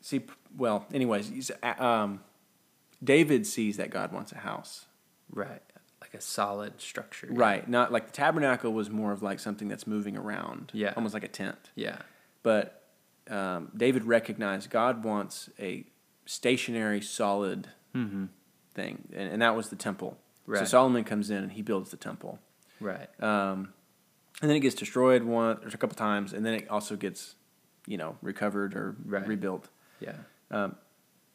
see 0.01 0.22
well 0.56 0.86
anyways 0.94 1.51
um, 1.80 2.19
david 3.04 3.45
sees 3.48 3.78
that 3.78 3.89
god 3.89 4.12
wants 4.12 4.31
a 4.31 4.38
house 4.39 4.86
Right. 5.33 5.62
Like 6.01 6.13
a 6.13 6.19
solid 6.19 6.81
structure. 6.81 7.28
right 7.31 7.68
not 7.69 7.92
like 7.92 8.06
the 8.07 8.12
tabernacle 8.12 8.74
was 8.74 8.89
more 8.89 9.13
of 9.13 9.24
like 9.24 9.39
something 9.39 9.69
that's 9.69 9.88
moving 9.88 10.18
around 10.18 10.72
Yeah. 10.74 10.94
almost 10.98 11.13
like 11.13 11.24
a 11.24 11.30
tent 11.30 11.69
Yeah. 11.75 11.98
but 12.44 12.77
um, 13.30 13.72
David 13.77 14.04
recognized 14.04 14.69
God 14.69 15.04
wants 15.06 15.50
a 15.60 15.86
stationary, 16.25 17.00
solid 17.01 17.69
Mm-hmm. 17.95 18.25
thing, 18.74 19.07
and, 19.13 19.34
and 19.34 19.42
that 19.42 19.56
was 19.56 19.69
the 19.69 19.75
temple. 19.75 20.18
So 20.48 20.66
Solomon 20.66 21.04
comes 21.04 21.30
in 21.30 21.38
and 21.38 21.52
he 21.52 21.62
builds 21.62 21.92
the 21.92 21.98
temple, 21.98 22.39
Right. 22.80 23.08
um, 23.24 23.74
and 24.42 24.50
then 24.50 24.58
it 24.58 24.62
gets 24.62 24.75
destroyed 24.75 25.24
one 25.24 25.58
or 25.63 25.68
a 25.68 25.77
couple 25.77 25.96
times, 25.96 26.34
and 26.34 26.46
then 26.46 26.54
it 26.56 26.70
also 26.70 26.96
gets, 26.96 27.36
you 27.88 27.98
know, 27.98 28.18
recovered 28.22 28.75
or 28.75 28.96
Right. 29.06 29.25
rebuilt. 29.27 29.70
Yeah. 30.00 30.15
Um, 30.50 30.75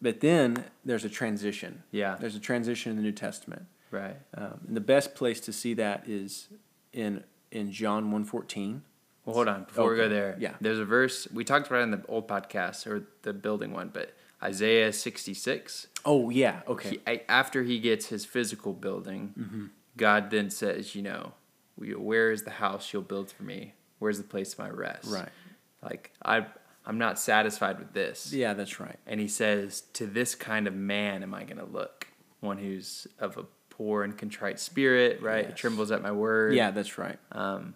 but 0.02 0.21
then 0.21 0.64
there's 0.85 1.04
a 1.04 1.09
transition. 1.09 1.83
Yeah. 1.90 2.16
There's 2.21 2.35
a 2.37 2.40
transition 2.40 2.90
in 2.90 2.97
the 2.97 3.02
New 3.02 3.12
Testament, 3.12 3.66
Right. 3.90 4.16
um, 4.35 4.61
and 4.66 4.76
the 4.76 4.80
best 4.83 5.14
place 5.14 5.40
to 5.42 5.52
see 5.52 5.73
that 5.75 6.09
is 6.09 6.49
in 6.92 7.25
in 7.52 7.71
John 7.71 8.11
one 8.11 8.25
fourteen. 8.25 8.83
Well, 9.25 9.35
hold 9.37 9.49
on. 9.49 9.64
Before 9.64 9.90
we 9.90 9.97
go 9.97 10.09
there, 10.09 10.37
Yeah. 10.38 10.54
there's 10.61 10.78
a 10.80 10.85
verse 10.85 11.26
we 11.33 11.45
talked 11.45 11.69
about 11.69 11.80
it 11.80 11.85
in 11.85 11.90
the 11.92 12.04
old 12.07 12.26
podcast 12.28 12.87
or 12.87 13.07
the 13.23 13.33
building 13.33 13.73
one, 13.73 13.88
but 13.88 14.12
Isaiah 14.43 14.93
66. 14.93 15.87
Oh 16.05 16.31
yeah, 16.31 16.61
okay. 16.69 16.99
He, 17.07 17.21
after 17.28 17.62
he 17.62 17.78
gets 17.78 18.07
his 18.07 18.25
physical 18.25 18.73
building, 18.73 19.35
Mm-hmm. 19.38 19.66
God 19.97 20.31
then 20.31 20.50
says, 20.50 20.95
you 20.95 21.00
know, 21.02 21.33
where 21.78 22.31
is 22.31 22.43
the 22.43 22.50
house 22.50 22.93
you'll 22.93 23.00
build 23.02 23.31
for 23.31 23.45
me? 23.45 23.73
Where's 23.99 24.19
the 24.19 24.25
place 24.25 24.52
of 24.52 24.59
my 24.59 24.69
rest? 24.69 25.11
Right. 25.11 25.31
Like 25.83 26.12
I, 26.23 26.45
I'm 26.85 26.99
not 26.99 27.19
satisfied 27.19 27.78
with 27.78 27.95
this. 27.95 28.31
yeah, 28.33 28.52
that's 28.52 28.78
right. 28.78 28.99
And 29.07 29.19
he 29.21 29.26
says, 29.28 29.81
to 29.95 30.07
this 30.07 30.35
kind 30.35 30.66
of 30.66 30.75
man 30.75 31.23
am 31.23 31.33
I 31.33 31.45
going 31.45 31.57
to 31.57 31.64
look, 31.64 32.09
one 32.40 32.59
who's 32.59 33.07
of 33.19 33.38
a 33.38 33.45
poor 33.71 34.02
and 34.05 34.16
contrite 34.19 34.61
spirit, 34.61 35.23
right? 35.23 35.47
Yes. 35.49 35.59
Trembles 35.59 35.90
at 35.90 36.02
my 36.02 36.12
word. 36.12 36.55
Yeah, 36.55 36.71
that's 36.73 36.99
right. 36.99 37.19
Um, 37.33 37.75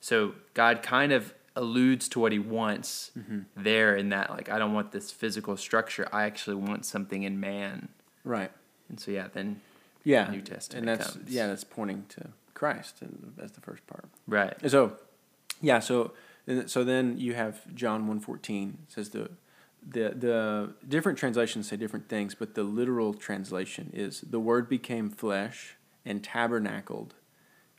so 0.00 0.34
God 0.52 0.82
kind 0.82 1.12
of 1.12 1.32
alludes 1.56 2.08
to 2.10 2.20
what 2.20 2.32
he 2.32 2.38
wants 2.38 3.10
Mm-hmm. 3.18 3.40
there 3.56 3.94
in 3.96 4.08
that, 4.10 4.30
like, 4.30 4.48
I 4.48 4.58
don't 4.58 4.72
want 4.72 4.92
this 4.92 5.10
physical 5.10 5.56
structure. 5.56 6.08
I 6.12 6.24
actually 6.24 6.56
want 6.56 6.84
something 6.86 7.22
in 7.22 7.38
man. 7.40 7.88
Right. 8.24 8.50
And 8.88 8.98
so, 9.00 9.10
yeah, 9.10 9.28
then, 9.32 9.60
Yeah, 10.04 10.30
New 10.30 10.40
Testament 10.40 10.88
and 10.88 11.00
that's 11.00 11.12
comes. 11.12 11.30
yeah, 11.30 11.46
that's 11.46 11.64
pointing 11.64 12.04
to 12.10 12.28
Christ 12.54 13.02
and 13.02 13.34
as 13.42 13.52
the 13.52 13.60
first 13.60 13.86
part. 13.86 14.04
right. 14.26 14.54
And 14.62 14.70
so, 14.70 14.96
yeah, 15.60 15.78
so 15.80 16.12
so 16.66 16.82
then 16.84 17.18
you 17.18 17.34
have 17.34 17.72
John 17.74 18.08
one 18.08 18.18
fourteen 18.18 18.78
says 18.88 19.10
the 19.10 19.30
the 19.88 20.10
the 20.10 20.72
different 20.88 21.18
translations 21.18 21.68
say 21.68 21.76
different 21.76 22.08
things, 22.08 22.34
but 22.34 22.54
the 22.54 22.64
literal 22.64 23.14
translation 23.14 23.90
is 23.94 24.20
the 24.22 24.40
Word 24.40 24.68
became 24.68 25.08
flesh 25.08 25.76
and 26.04 26.22
tabernacled 26.24 27.14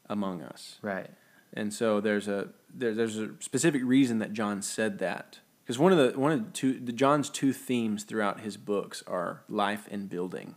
among 0.10 0.42
us. 0.42 0.78
Right. 0.82 1.10
And 1.54 1.74
so 1.74 2.00
there's 2.00 2.28
a 2.30 2.50
there, 2.74 2.94
there's 2.94 3.18
a 3.18 3.32
specific 3.40 3.82
reason 3.84 4.20
that 4.20 4.34
John 4.34 4.62
said 4.62 5.00
that 5.00 5.40
because 5.64 5.80
one 5.80 5.92
of 5.92 5.98
the 5.98 6.20
one 6.20 6.32
of 6.32 6.46
the 6.46 6.52
two 6.52 6.80
the 6.80 6.92
John's 6.92 7.30
two 7.30 7.54
themes 7.54 8.04
throughout 8.04 8.42
his 8.42 8.58
books 8.58 9.04
are 9.08 9.44
life 9.48 9.88
and 9.92 10.10
building, 10.10 10.56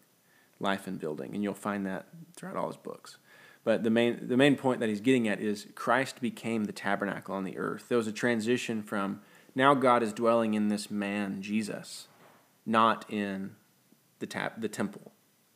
life 0.58 0.86
and 0.86 0.98
building, 0.98 1.34
and 1.34 1.42
you'll 1.42 1.54
find 1.54 1.86
that 1.86 2.06
throughout 2.34 2.56
all 2.56 2.68
his 2.68 2.76
books. 2.76 3.18
But 3.64 3.82
the 3.82 3.90
main 3.90 4.28
the 4.28 4.36
main 4.36 4.56
point 4.56 4.80
that 4.80 4.88
he's 4.88 5.00
getting 5.00 5.28
at 5.28 5.40
is 5.40 5.66
Christ 5.74 6.20
became 6.20 6.64
the 6.64 6.72
tabernacle 6.72 7.34
on 7.34 7.44
the 7.44 7.58
earth. 7.58 7.88
There 7.88 7.98
was 7.98 8.06
a 8.06 8.12
transition 8.12 8.82
from 8.82 9.20
now 9.54 9.74
God 9.74 10.02
is 10.02 10.12
dwelling 10.12 10.54
in 10.54 10.68
this 10.68 10.90
man 10.90 11.42
Jesus, 11.42 12.08
not 12.64 13.04
in 13.10 13.56
the 14.18 14.26
tap 14.26 14.60
the 14.60 14.68
temple. 14.68 15.12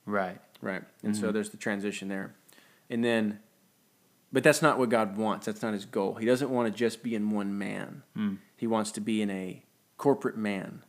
Right. 0.07 0.41
Right. 0.63 0.83
And 1.03 1.17
so 1.17 1.25
mm-hmm. 1.25 1.33
there's 1.33 1.51
the 1.51 1.57
transition 1.57 2.09
there. 2.09 2.35
And 2.91 3.05
then 3.05 3.39
but 4.33 4.43
that's 4.43 4.63
not 4.63 4.79
what 4.79 4.89
God 4.89 5.17
wants. 5.17 5.47
That's 5.47 5.63
not 5.63 5.73
his 5.73 5.85
goal. 5.85 6.15
He 6.15 6.27
doesn't 6.27 6.51
want 6.51 6.73
to 6.73 6.77
just 6.77 7.03
be 7.03 7.15
in 7.15 7.31
one 7.31 7.57
man. 7.59 8.03
Mm. 8.17 8.39
He 8.57 8.67
wants 8.67 8.93
to 8.93 9.01
be 9.01 9.23
in 9.23 9.31
a 9.31 9.65
corporate 9.97 10.37
man. 10.37 10.85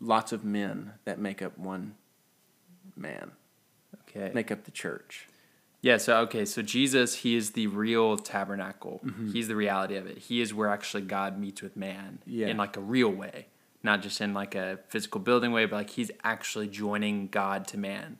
Lots 0.00 0.32
of 0.32 0.44
men 0.44 0.92
that 1.04 1.18
make 1.18 1.42
up 1.42 1.58
one 1.58 1.94
man. 2.96 3.32
Okay. 4.08 4.30
Make 4.34 4.50
up 4.50 4.64
the 4.64 4.70
church. 4.70 5.28
Yeah, 5.82 5.98
so 5.98 6.16
okay, 6.22 6.44
so 6.44 6.62
Jesus, 6.62 7.16
he 7.16 7.36
is 7.36 7.52
the 7.52 7.66
real 7.68 8.16
tabernacle. 8.16 9.00
Mm-hmm. 9.04 9.32
He's 9.32 9.46
the 9.48 9.54
reality 9.56 9.96
of 9.96 10.06
it. 10.06 10.18
He 10.18 10.40
is 10.40 10.52
where 10.52 10.68
actually 10.68 11.02
God 11.02 11.38
meets 11.38 11.62
with 11.62 11.76
man 11.76 12.18
Yeah. 12.26 12.48
in 12.48 12.56
like 12.56 12.76
a 12.76 12.80
real 12.80 13.10
way, 13.10 13.46
not 13.82 14.02
just 14.02 14.20
in 14.20 14.34
like 14.34 14.54
a 14.54 14.80
physical 14.88 15.20
building 15.20 15.52
way, 15.52 15.66
but 15.66 15.76
like 15.76 15.90
he's 15.90 16.10
actually 16.24 16.68
joining 16.68 17.28
God 17.28 17.68
to 17.68 17.78
man. 17.78 18.18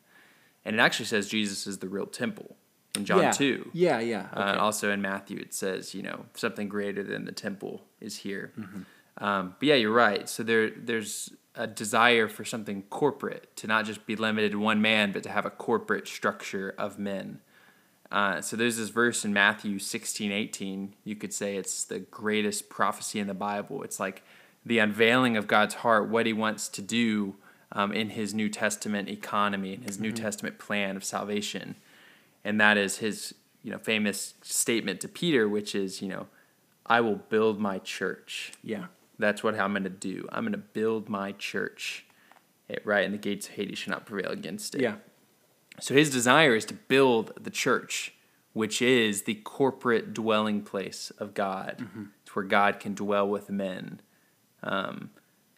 And 0.64 0.76
it 0.76 0.78
actually 0.80 1.06
says 1.06 1.28
Jesus 1.28 1.66
is 1.66 1.78
the 1.78 1.88
real 1.88 2.06
temple 2.06 2.56
in 2.96 3.04
John 3.04 3.22
yeah. 3.22 3.30
2. 3.30 3.70
Yeah, 3.72 4.00
yeah. 4.00 4.26
Uh, 4.32 4.56
also 4.58 4.90
in 4.90 5.02
Matthew, 5.02 5.38
it 5.38 5.54
says, 5.54 5.94
you 5.94 6.02
know, 6.02 6.26
something 6.34 6.68
greater 6.68 7.02
than 7.02 7.24
the 7.24 7.32
temple 7.32 7.82
is 8.00 8.18
here. 8.18 8.52
Mm-hmm. 8.58 9.24
Um, 9.24 9.54
but 9.58 9.68
yeah, 9.68 9.74
you're 9.74 9.92
right. 9.92 10.28
So 10.28 10.42
there, 10.42 10.70
there's 10.70 11.32
a 11.54 11.66
desire 11.66 12.28
for 12.28 12.44
something 12.44 12.82
corporate 12.90 13.54
to 13.56 13.66
not 13.66 13.86
just 13.86 14.06
be 14.06 14.16
limited 14.16 14.52
to 14.52 14.58
one 14.58 14.82
man, 14.82 15.12
but 15.12 15.22
to 15.22 15.30
have 15.30 15.46
a 15.46 15.50
corporate 15.50 16.06
structure 16.06 16.74
of 16.76 16.98
men. 16.98 17.40
Uh, 18.10 18.40
so 18.40 18.56
there's 18.56 18.76
this 18.76 18.90
verse 18.90 19.24
in 19.24 19.32
Matthew 19.32 19.78
16, 19.78 20.30
18. 20.30 20.94
You 21.04 21.16
could 21.16 21.32
say 21.32 21.56
it's 21.56 21.84
the 21.84 21.98
greatest 21.98 22.68
prophecy 22.68 23.18
in 23.18 23.26
the 23.26 23.34
Bible. 23.34 23.82
It's 23.82 23.98
like 23.98 24.22
the 24.64 24.78
unveiling 24.78 25.36
of 25.36 25.46
God's 25.46 25.76
heart, 25.76 26.08
what 26.08 26.26
he 26.26 26.32
wants 26.32 26.68
to 26.68 26.82
do 26.82 27.36
um, 27.72 27.92
in 27.92 28.10
his 28.10 28.32
New 28.32 28.48
Testament 28.48 29.08
economy, 29.08 29.74
in 29.74 29.82
his 29.82 29.98
New 29.98 30.12
Testament 30.12 30.58
plan 30.58 30.96
of 30.96 31.04
salvation 31.04 31.76
and 32.46 32.60
that 32.60 32.76
is 32.78 32.98
his 32.98 33.34
you 33.62 33.70
know 33.72 33.78
famous 33.78 34.34
statement 34.42 35.00
to 35.02 35.08
Peter, 35.08 35.48
which 35.48 35.74
is 35.74 36.00
you 36.00 36.08
know, 36.08 36.26
I 36.86 37.00
will 37.00 37.16
build 37.16 37.58
my 37.60 37.78
church. 37.80 38.52
yeah. 38.62 38.86
That's 39.18 39.42
what 39.42 39.58
I'm 39.58 39.72
going 39.72 39.84
to 39.84 39.88
do. 40.12 40.28
I'm 40.30 40.44
going 40.44 40.52
to 40.52 40.58
build 40.80 41.08
my 41.08 41.32
church, 41.32 42.04
It- 42.68 42.82
right? 42.84 43.04
And 43.06 43.14
the 43.14 43.18
gates 43.18 43.48
of 43.48 43.54
Hades 43.54 43.78
shall 43.78 43.92
not 43.94 44.04
prevail 44.06 44.30
against 44.30 44.74
it. 44.74 44.82
Yeah. 44.82 44.96
So 45.80 45.94
his 45.94 46.10
desire 46.10 46.54
is 46.54 46.66
to 46.66 46.74
build 46.74 47.32
the 47.42 47.50
church, 47.50 48.12
which 48.52 48.82
is 48.82 49.22
the 49.22 49.36
corporate 49.36 50.12
dwelling 50.12 50.60
place 50.62 51.10
of 51.18 51.32
God. 51.32 51.76
Mm-hmm. 51.80 52.04
It's 52.22 52.36
where 52.36 52.44
God 52.44 52.78
can 52.78 52.92
dwell 52.94 53.26
with 53.26 53.48
men, 53.50 54.00
um, 54.62 55.10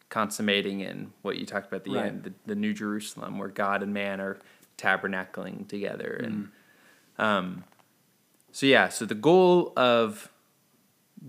consummating 0.07 0.79
in 0.79 1.11
what 1.21 1.35
you 1.37 1.45
talked 1.45 1.67
about 1.67 1.81
at 1.81 1.83
the 1.85 1.95
Right. 1.95 2.05
end, 2.07 2.23
the, 2.23 2.33
the 2.45 2.55
New 2.55 2.73
Jerusalem, 2.73 3.37
where 3.39 3.49
God 3.49 3.83
and 3.83 3.93
man 3.93 4.21
are 4.21 4.39
tabernacling 4.77 5.67
together. 5.67 6.19
And 6.23 6.33
mm. 6.45 6.49
Um, 7.19 7.63
so 8.51 8.65
yeah, 8.65 8.89
so 8.89 9.05
the 9.05 9.15
goal 9.15 9.73
of 9.77 10.31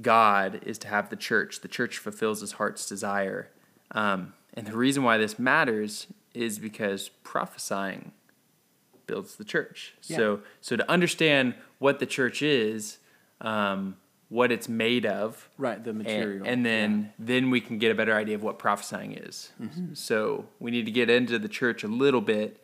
God 0.01 0.61
is 0.65 0.79
to 0.79 0.89
have 0.89 1.11
the 1.11 1.17
church. 1.17 1.61
The 1.61 1.69
church 1.69 1.99
fulfills 1.99 2.41
his 2.41 2.53
heart's 2.53 2.89
desire. 2.89 3.51
Um, 3.91 4.35
and 4.55 4.67
the 4.67 4.77
reason 4.77 5.03
why 5.03 5.19
this 5.19 5.39
matters 5.39 6.07
is 6.33 6.59
because 6.59 7.11
prophesying 7.25 8.13
builds 9.07 9.37
the 9.37 9.45
church. 9.45 9.95
Yeah. 10.05 10.17
So, 10.17 10.41
so 10.61 10.77
to 10.77 10.91
understand 10.91 11.55
what 11.79 11.99
the 11.99 12.07
church 12.07 12.43
is, 12.43 12.99
um, 13.41 13.97
what 14.29 14.53
it's 14.53 14.69
made 14.69 15.05
of, 15.05 15.49
Right, 15.59 15.83
the 15.83 15.93
material. 15.93 16.47
and 16.47 16.65
then 16.65 17.13
then 17.19 17.51
we 17.51 17.61
can 17.61 17.79
get 17.79 17.91
a 17.91 17.95
better 17.97 18.15
idea 18.15 18.37
of 18.37 18.43
what 18.45 18.59
prophesying 18.61 19.13
is. 19.13 19.51
Mm-hmm. 19.61 19.95
So 19.95 20.47
we 20.61 20.71
need 20.71 20.87
to 20.87 20.93
get 20.93 21.11
into 21.11 21.39
the 21.39 21.49
church 21.49 21.83
a 21.83 21.89
little 21.89 22.21
bit, 22.21 22.63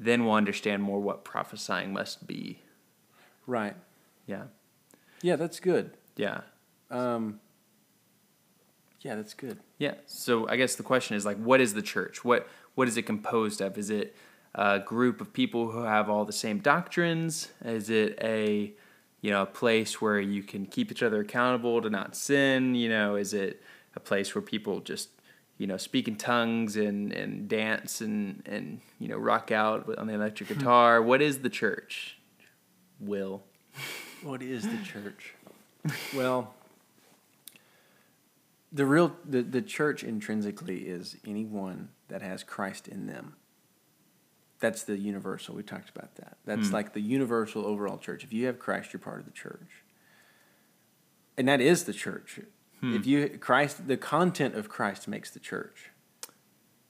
then 0.00 0.24
we'll 0.24 0.34
understand 0.34 0.82
more 0.82 0.98
what 0.98 1.24
prophesying 1.24 1.92
must 1.92 2.26
be. 2.26 2.62
Right. 3.46 3.76
Yeah, 4.26 4.44
Yeah, 5.22 5.36
that's 5.36 5.60
good. 5.60 5.92
yeah. 6.16 6.40
Um, 6.90 7.38
yeah, 9.02 9.14
that's 9.14 9.34
good. 9.34 9.58
Yeah. 9.78 9.94
So 10.06 10.48
I 10.48 10.56
guess 10.56 10.74
the 10.74 10.82
question 10.82 11.16
is 11.16 11.24
like, 11.24 11.36
what 11.38 11.60
is 11.60 11.74
the 11.74 11.82
church? 11.82 12.24
What 12.24 12.48
what 12.74 12.88
is 12.88 12.96
it 12.96 13.02
composed 13.02 13.60
of? 13.60 13.78
Is 13.78 13.90
it 13.90 14.14
a 14.54 14.78
group 14.80 15.20
of 15.20 15.32
people 15.32 15.70
who 15.70 15.82
have 15.84 16.10
all 16.10 16.24
the 16.24 16.32
same 16.32 16.58
doctrines? 16.58 17.48
Is 17.64 17.88
it 17.90 18.18
a 18.22 18.72
you 19.20 19.30
know 19.30 19.42
a 19.42 19.46
place 19.46 20.00
where 20.00 20.20
you 20.20 20.42
can 20.42 20.66
keep 20.66 20.90
each 20.90 21.02
other 21.02 21.20
accountable 21.20 21.80
to 21.82 21.88
not 21.90 22.14
sin? 22.16 22.74
You 22.74 22.88
know, 22.88 23.16
is 23.16 23.32
it 23.34 23.62
a 23.96 24.00
place 24.00 24.34
where 24.34 24.42
people 24.42 24.80
just 24.80 25.08
you 25.60 25.66
know 25.66 25.76
speak 25.76 26.08
in 26.08 26.16
tongues 26.16 26.74
and 26.76 27.12
and 27.12 27.46
dance 27.46 28.00
and 28.00 28.42
and 28.46 28.80
you 28.98 29.08
know 29.08 29.18
rock 29.18 29.52
out 29.52 29.94
on 29.98 30.06
the 30.06 30.14
electric 30.14 30.48
guitar? 30.48 31.02
what 31.02 31.20
is 31.20 31.40
the 31.40 31.50
church? 31.50 32.16
Will. 32.98 33.42
What 34.22 34.42
is 34.42 34.62
the 34.64 34.78
church? 34.84 35.34
well, 36.16 36.54
the 38.72 38.86
real 38.86 39.14
the, 39.28 39.42
the 39.42 39.60
church 39.62 40.02
intrinsically 40.02 40.80
is 40.88 41.16
anyone 41.26 41.90
that 42.08 42.22
has 42.22 42.42
Christ 42.42 42.88
in 42.88 43.06
them. 43.06 43.36
That's 44.60 44.82
the 44.82 44.96
universal. 44.98 45.54
We 45.54 45.62
talked 45.62 45.90
about 45.90 46.16
that. 46.16 46.38
That's 46.46 46.68
Hmm. 46.68 46.74
like 46.74 46.92
the 46.94 47.00
universal 47.00 47.66
overall 47.66 47.98
church. 47.98 48.24
If 48.24 48.32
you 48.32 48.46
have 48.46 48.58
Christ, 48.58 48.92
you're 48.92 49.00
part 49.00 49.20
of 49.20 49.24
the 49.26 49.30
church. 49.32 49.84
And 51.36 51.48
that 51.48 51.60
is 51.60 51.84
the 51.84 51.94
church. 51.94 52.40
Hmm. 52.80 52.94
If 52.94 53.06
you 53.06 53.28
Christ 53.38 53.86
the 53.86 53.96
content 53.96 54.54
of 54.54 54.68
Christ 54.68 55.08
makes 55.08 55.30
the 55.30 55.40
church. 55.40 55.90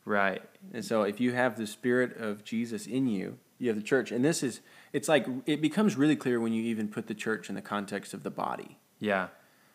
Right. 0.05 0.43
And 0.73 0.85
so 0.85 1.03
if 1.03 1.21
you 1.21 1.33
have 1.33 1.57
the 1.57 1.67
spirit 1.67 2.17
of 2.17 2.43
Jesus 2.43 2.87
in 2.87 3.07
you, 3.07 3.39
you 3.59 3.69
have 3.69 3.77
the 3.77 3.83
church. 3.83 4.11
And 4.11 4.25
this 4.25 4.43
is 4.43 4.61
it's 4.93 5.09
like 5.09 5.27
it 5.47 5.61
becomes 5.61 5.97
really 5.97 6.17
clear 6.17 6.41
when 6.41 6.53
you 6.53 6.63
even 6.63 6.89
put 6.89 7.07
the 7.07 7.15
church 7.15 7.49
in 7.49 7.55
the 7.55 7.63
context 7.63 8.15
of 8.15 8.23
the 8.23 8.31
body. 8.31 8.79
Yeah. 8.99 9.29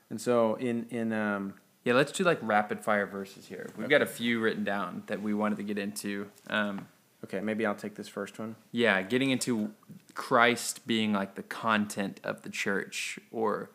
And 0.09 0.19
so 0.19 0.55
in 0.55 0.87
in 0.89 1.13
um, 1.13 1.53
Yeah, 1.83 1.93
let's 1.93 2.11
do 2.11 2.23
like 2.23 2.39
rapid 2.41 2.83
fire 2.83 3.05
verses 3.05 3.47
here. 3.47 3.69
We've 3.77 3.89
got 3.89 4.01
a 4.01 4.05
few 4.07 4.39
written 4.39 4.63
down 4.63 5.03
that 5.07 5.21
we 5.21 5.33
wanted 5.33 5.57
to 5.57 5.63
get 5.63 5.77
into. 5.77 6.27
Um, 6.49 6.87
okay, 7.23 7.39
maybe 7.39 7.65
I'll 7.65 7.75
take 7.75 7.95
this 7.95 8.07
first 8.07 8.39
one. 8.39 8.55
yeah, 8.71 9.01
getting 9.03 9.29
into 9.29 9.71
Christ 10.13 10.85
being 10.87 11.13
like 11.13 11.35
the 11.35 11.43
content 11.43 12.19
of 12.23 12.41
the 12.41 12.49
church 12.49 13.19
or 13.31 13.69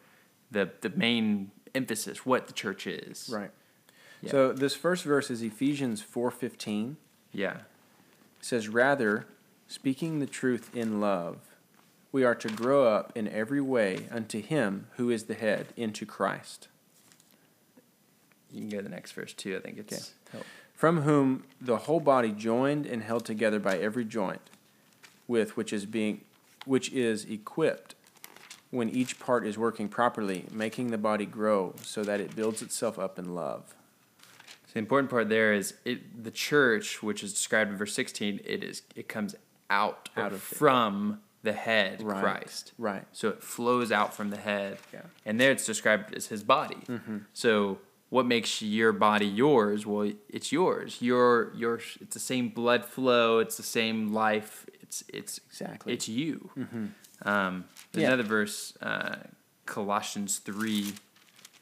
the 0.51 0.71
the 0.81 0.91
main 0.91 1.53
emphasis, 1.75 2.25
what 2.27 2.47
the 2.47 2.53
church 2.53 2.87
is. 2.87 3.29
Right. 3.33 3.51
Yeah. 4.23 4.31
So 4.31 4.53
this 4.53 4.75
first 4.75 5.05
verse 5.05 5.31
is 5.31 5.43
Ephesians 5.43 6.03
4:15. 6.03 6.97
Yeah. 7.33 7.53
It 8.39 8.45
says 8.45 8.69
rather 8.69 9.27
speaking 9.69 10.19
the 10.19 10.27
truth 10.27 10.75
in 10.75 11.01
love 11.01 11.37
we 12.13 12.25
are 12.25 12.35
to 12.35 12.49
grow 12.49 12.87
up 12.89 13.13
in 13.15 13.29
every 13.29 13.61
way 13.61 14.09
unto 14.11 14.43
him 14.43 14.87
who 14.97 15.11
is 15.11 15.25
the 15.25 15.35
head 15.35 15.69
into 15.77 16.05
Christ 16.05 16.67
You 18.53 18.61
can 18.63 18.69
go 18.69 18.77
to 18.79 18.83
the 18.83 18.89
next 18.89 19.13
verse 19.13 19.33
too. 19.33 19.57
I 19.57 19.61
think 19.61 19.79
it's 19.79 20.13
help. 20.33 20.45
from 20.75 21.03
whom 21.03 21.45
the 21.61 21.77
whole 21.79 22.01
body 22.01 22.33
joined 22.33 22.85
and 22.87 23.03
held 23.03 23.25
together 23.25 23.61
by 23.61 23.79
every 23.79 24.05
joint 24.05 24.41
with 25.29 25.57
which 25.57 25.73
is 25.73 25.87
being 25.87 26.23
which 26.67 26.91
is 26.93 27.25
equipped 27.27 27.95
when 28.71 28.89
each 28.89 29.19
part 29.19 29.47
is 29.47 29.59
working 29.59 29.89
properly 29.89 30.45
making 30.53 30.91
the 30.91 30.99
body 30.99 31.27
grow 31.27 31.75
so 31.83 32.03
that 32.05 32.21
it 32.21 32.35
builds 32.37 32.63
itself 32.63 32.99
up 32.99 33.19
in 33.19 33.35
love 33.35 33.75
So 34.67 34.75
the 34.75 34.79
important 34.81 35.11
part 35.11 35.29
there 35.29 35.53
is 35.53 35.75
it 35.85 36.23
the 36.25 36.31
church, 36.31 37.03
which 37.03 37.23
is 37.25 37.33
described 37.33 37.71
in 37.71 37.77
verse 37.77 37.93
sixteen, 37.95 38.41
it 38.45 38.63
is 38.63 38.83
it 38.95 39.09
comes 39.09 39.35
out, 39.69 40.09
Out 40.17 40.33
of 40.33 40.39
it. 40.39 40.41
from 40.41 41.21
the 41.43 41.53
head, 41.53 42.03
Right. 42.03 42.21
Christ. 42.23 42.73
right 42.79 43.05
So 43.13 43.29
it 43.31 43.43
flows 43.43 43.91
out 43.91 44.13
from 44.15 44.31
the 44.31 44.37
head. 44.37 44.79
Yeah. 44.93 45.03
And 45.27 45.41
there 45.41 45.51
it's 45.53 45.65
described 45.67 46.15
as 46.15 46.27
his 46.27 46.43
body. 46.45 46.77
Mm-hmm. 46.87 47.19
So 47.33 47.79
what 48.11 48.27
makes 48.27 48.61
your 48.63 48.93
body 48.93 49.27
yours? 49.27 49.87
Well, 49.87 50.13
it's 50.29 50.51
yours. 50.53 50.99
Your 51.01 51.53
your 51.55 51.81
it's 52.01 52.15
the 52.15 52.21
same 52.33 52.49
blood 52.51 52.85
flow. 52.85 53.39
It's 53.41 53.57
the 53.57 53.63
same 53.81 54.13
life. 54.13 54.67
It's 54.83 55.03
it's 55.19 55.41
exactly 55.49 55.93
it's 55.95 56.09
you. 56.09 56.51
mm-hmm. 56.59 56.87
Um, 57.23 57.65
there's 57.93 58.03
Yeah. 58.03 58.09
another 58.09 58.23
verse, 58.23 58.77
uh, 58.81 59.17
Colossians 59.67 60.39
three. 60.39 60.95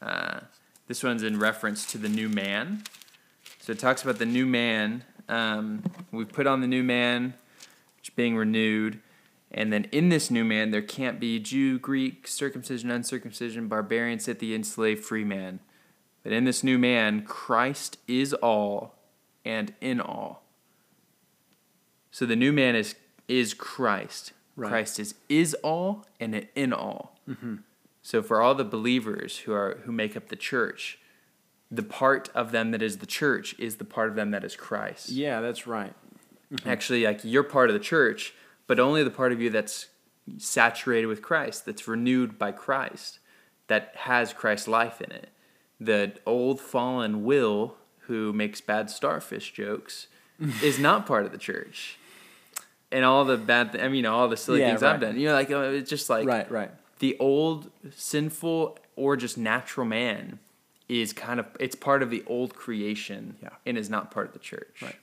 Uh, 0.01 0.41
this 0.87 1.03
one's 1.03 1.23
in 1.23 1.37
reference 1.39 1.85
to 1.91 1.97
the 1.97 2.09
new 2.09 2.29
man. 2.29 2.83
So 3.59 3.73
it 3.73 3.79
talks 3.79 4.01
about 4.03 4.17
the 4.17 4.25
new 4.25 4.45
man. 4.45 5.03
Um, 5.27 5.83
we 6.11 6.25
put 6.25 6.47
on 6.47 6.61
the 6.61 6.67
new 6.67 6.83
man, 6.83 7.35
which 7.97 8.15
being 8.15 8.35
renewed. 8.35 8.99
And 9.51 9.73
then 9.73 9.85
in 9.85 10.09
this 10.09 10.29
new 10.29 10.43
man, 10.43 10.71
there 10.71 10.81
can't 10.81 11.19
be 11.19 11.39
Jew, 11.39 11.79
Greek, 11.79 12.27
circumcision, 12.27 12.91
uncircumcision, 12.91 13.67
barbarian, 13.67 14.19
Scythian, 14.19 14.63
slave, 14.63 14.99
free 15.03 15.23
man. 15.23 15.59
But 16.23 16.31
in 16.31 16.43
this 16.43 16.63
new 16.63 16.77
man, 16.77 17.23
Christ 17.23 17.97
is 18.07 18.33
all 18.33 18.95
and 19.45 19.73
in 19.81 19.99
all. 19.99 20.43
So 22.11 22.25
the 22.25 22.35
new 22.35 22.51
man 22.51 22.75
is 22.75 22.95
is 23.27 23.53
Christ. 23.53 24.33
Right. 24.59 24.69
Christ 24.69 24.99
is 24.99 25.15
is 25.29 25.53
all 25.55 26.05
and 26.19 26.47
in 26.55 26.73
all. 26.73 27.17
Mm-hmm. 27.27 27.55
So 28.01 28.21
for 28.21 28.41
all 28.41 28.55
the 28.55 28.65
believers 28.65 29.39
who 29.39 29.53
are 29.53 29.79
who 29.85 29.91
make 29.91 30.17
up 30.17 30.27
the 30.27 30.35
church, 30.35 30.99
the 31.71 31.83
part 31.83 32.29
of 32.35 32.51
them 32.51 32.71
that 32.71 32.81
is 32.81 32.97
the 32.97 33.05
church 33.05 33.55
is 33.57 33.77
the 33.77 33.85
part 33.85 34.09
of 34.09 34.15
them 34.15 34.31
that 34.31 34.43
is 34.43 34.55
Christ. 34.55 35.09
Yeah, 35.09 35.41
that's 35.41 35.65
right. 35.65 35.93
Mm-hmm. 36.51 36.69
Actually, 36.69 37.03
like 37.05 37.21
you're 37.23 37.43
part 37.43 37.69
of 37.69 37.73
the 37.73 37.79
church, 37.79 38.33
but 38.67 38.79
only 38.79 39.03
the 39.03 39.11
part 39.11 39.31
of 39.31 39.39
you 39.41 39.49
that's 39.49 39.87
saturated 40.37 41.07
with 41.07 41.21
Christ, 41.21 41.65
that's 41.65 41.87
renewed 41.87 42.37
by 42.37 42.51
Christ, 42.51 43.19
that 43.67 43.93
has 43.95 44.33
Christ's 44.33 44.67
life 44.67 45.01
in 45.01 45.11
it. 45.11 45.29
The 45.79 46.13
old 46.25 46.59
fallen 46.59 47.23
Will 47.23 47.75
who 48.07 48.33
makes 48.33 48.59
bad 48.59 48.89
starfish 48.89 49.53
jokes 49.53 50.07
is 50.63 50.79
not 50.79 51.05
part 51.05 51.25
of 51.25 51.31
the 51.31 51.37
church. 51.37 51.97
And 52.91 53.05
all 53.05 53.23
the 53.23 53.37
bad, 53.37 53.73
th- 53.73 53.83
I 53.83 53.87
mean, 53.87 54.05
all 54.07 54.27
the 54.27 54.37
silly 54.37 54.61
Yeah, 54.61 54.69
things 54.69 54.81
I've 54.83 54.99
done. 54.99 55.19
You 55.19 55.27
know, 55.27 55.33
like 55.33 55.51
uh, 55.51 55.59
it's 55.59 55.89
just 55.89 56.09
like 56.09 56.27
right, 56.27 56.49
right. 56.49 56.71
the 56.99 57.15
old 57.19 57.69
sinful 57.95 58.79
or 58.95 59.15
just 59.15 59.37
natural 59.37 59.85
man 59.85 60.39
is 60.87 61.13
kind 61.13 61.39
of 61.39 61.45
it's 61.59 61.75
part 61.75 62.01
of 62.01 62.09
the 62.09 62.23
old 62.25 62.55
creation 62.55 63.35
Yeah. 63.43 63.49
and 63.65 63.77
is 63.77 63.89
not 63.91 64.09
part 64.09 64.25
of 64.27 64.33
the 64.33 64.39
church. 64.39 64.81
Right. 64.81 64.95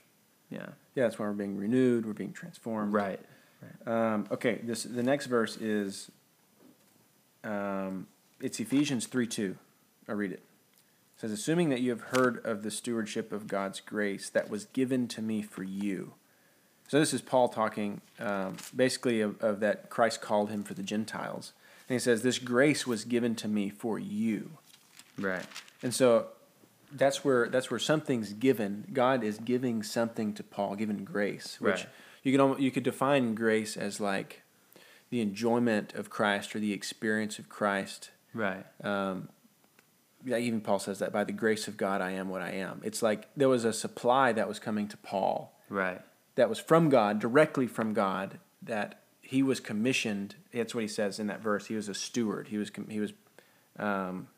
Yeah. 0.51 0.67
Yeah, 0.97 1.05
that's 1.05 1.19
why 1.19 1.27
we're 1.27 1.33
being 1.35 1.57
renewed, 1.57 2.07
we're 2.07 2.13
being 2.13 2.33
transformed. 2.33 2.93
Right. 2.93 3.21
Um, 3.87 4.27
okay, 4.33 4.61
this 4.63 4.83
the 4.85 5.03
next 5.03 5.27
verse 5.27 5.57
is 5.57 6.11
um, 7.45 8.07
it's 8.41 8.59
Ephesians 8.61 9.07
three 9.07 9.27
two. 9.27 9.57
I'll 10.09 10.15
read 10.17 10.33
it. 10.33 10.43
It 11.17 11.21
says, 11.21 11.33
"Assuming 11.33 11.69
that 11.71 11.81
you 11.81 11.91
have 11.91 12.01
heard 12.17 12.45
of 12.45 12.63
the 12.63 12.71
stewardship 12.71 13.33
of 13.33 13.47
God's 13.47 13.81
grace 13.81 14.29
that 14.31 14.51
was 14.51 14.67
given 14.67 15.09
to 15.09 15.23
me 15.23 15.43
for 15.43 15.63
you." 15.63 16.15
So 16.89 16.99
this 17.01 17.13
is 17.13 17.21
Paul 17.21 17.49
talking, 17.49 18.01
um, 18.21 18.57
basically 18.75 19.21
of, 19.21 19.43
of 19.43 19.61
that 19.61 19.91
Christ 19.91 20.21
called 20.21 20.51
him 20.51 20.63
for 20.63 20.75
the 20.75 20.83
Gentiles, 20.83 21.53
and 21.89 21.95
he 21.95 21.99
says, 21.99 22.23
"This 22.23 22.39
grace 22.39 22.87
was 22.87 23.05
given 23.05 23.35
to 23.37 23.49
me 23.49 23.71
for 23.71 23.99
you." 23.99 24.59
Right. 25.19 25.45
And 25.83 25.93
so 25.95 26.29
that's 26.93 27.25
where 27.25 27.49
that's 27.49 27.71
where 27.71 27.81
something's 27.81 28.33
given. 28.33 28.87
God 28.93 29.25
is 29.25 29.39
giving 29.39 29.83
something 29.83 30.33
to 30.35 30.43
Paul, 30.45 30.77
giving 30.77 31.05
grace, 31.05 31.61
which 31.61 31.81
Right. 31.81 31.89
you 32.23 32.33
could 32.33 32.41
almo- 32.41 32.59
you 32.59 32.71
could 32.71 32.85
define 32.85 33.35
grace 33.35 33.77
as 33.77 34.01
like 34.01 34.43
the 35.11 35.21
enjoyment 35.21 35.95
of 35.95 36.11
Christ 36.11 36.55
or 36.55 36.61
the 36.61 36.73
experience 36.73 37.39
of 37.39 37.49
Christ. 37.49 38.11
Right. 38.35 38.65
Um, 38.85 39.29
yeah, 40.25 40.37
even 40.39 40.61
Paul 40.61 40.79
says 40.81 40.99
that 40.99 41.13
by 41.13 41.25
the 41.25 41.33
grace 41.33 41.69
of 41.69 41.77
God 41.77 42.01
I 42.01 42.13
am 42.13 42.29
what 42.29 42.43
I 42.43 42.51
am. 42.51 42.81
It's 42.85 43.03
like 43.03 43.29
there 43.37 43.49
was 43.49 43.65
a 43.65 43.73
supply 43.73 44.33
that 44.33 44.49
was 44.49 44.59
coming 44.59 44.89
to 44.89 44.97
Paul 44.97 45.53
Right. 45.69 46.01
That 46.37 46.49
was 46.49 46.59
from 46.59 46.89
God, 46.89 47.19
directly 47.19 47.67
from 47.67 47.93
God, 47.93 48.39
that 48.63 49.01
he 49.21 49.43
was 49.43 49.59
commissioned. 49.61 50.37
That's 50.55 50.75
what 50.75 50.83
he 50.83 50.89
says 50.89 51.19
in 51.19 51.27
that 51.27 51.41
verse. 51.41 51.67
He 51.67 51.75
was 51.75 51.89
a 51.89 51.95
steward. 51.95 52.49
He 52.49 52.57
was 52.59 52.71
he 52.89 53.01
was 53.01 53.13
um, 53.79 54.29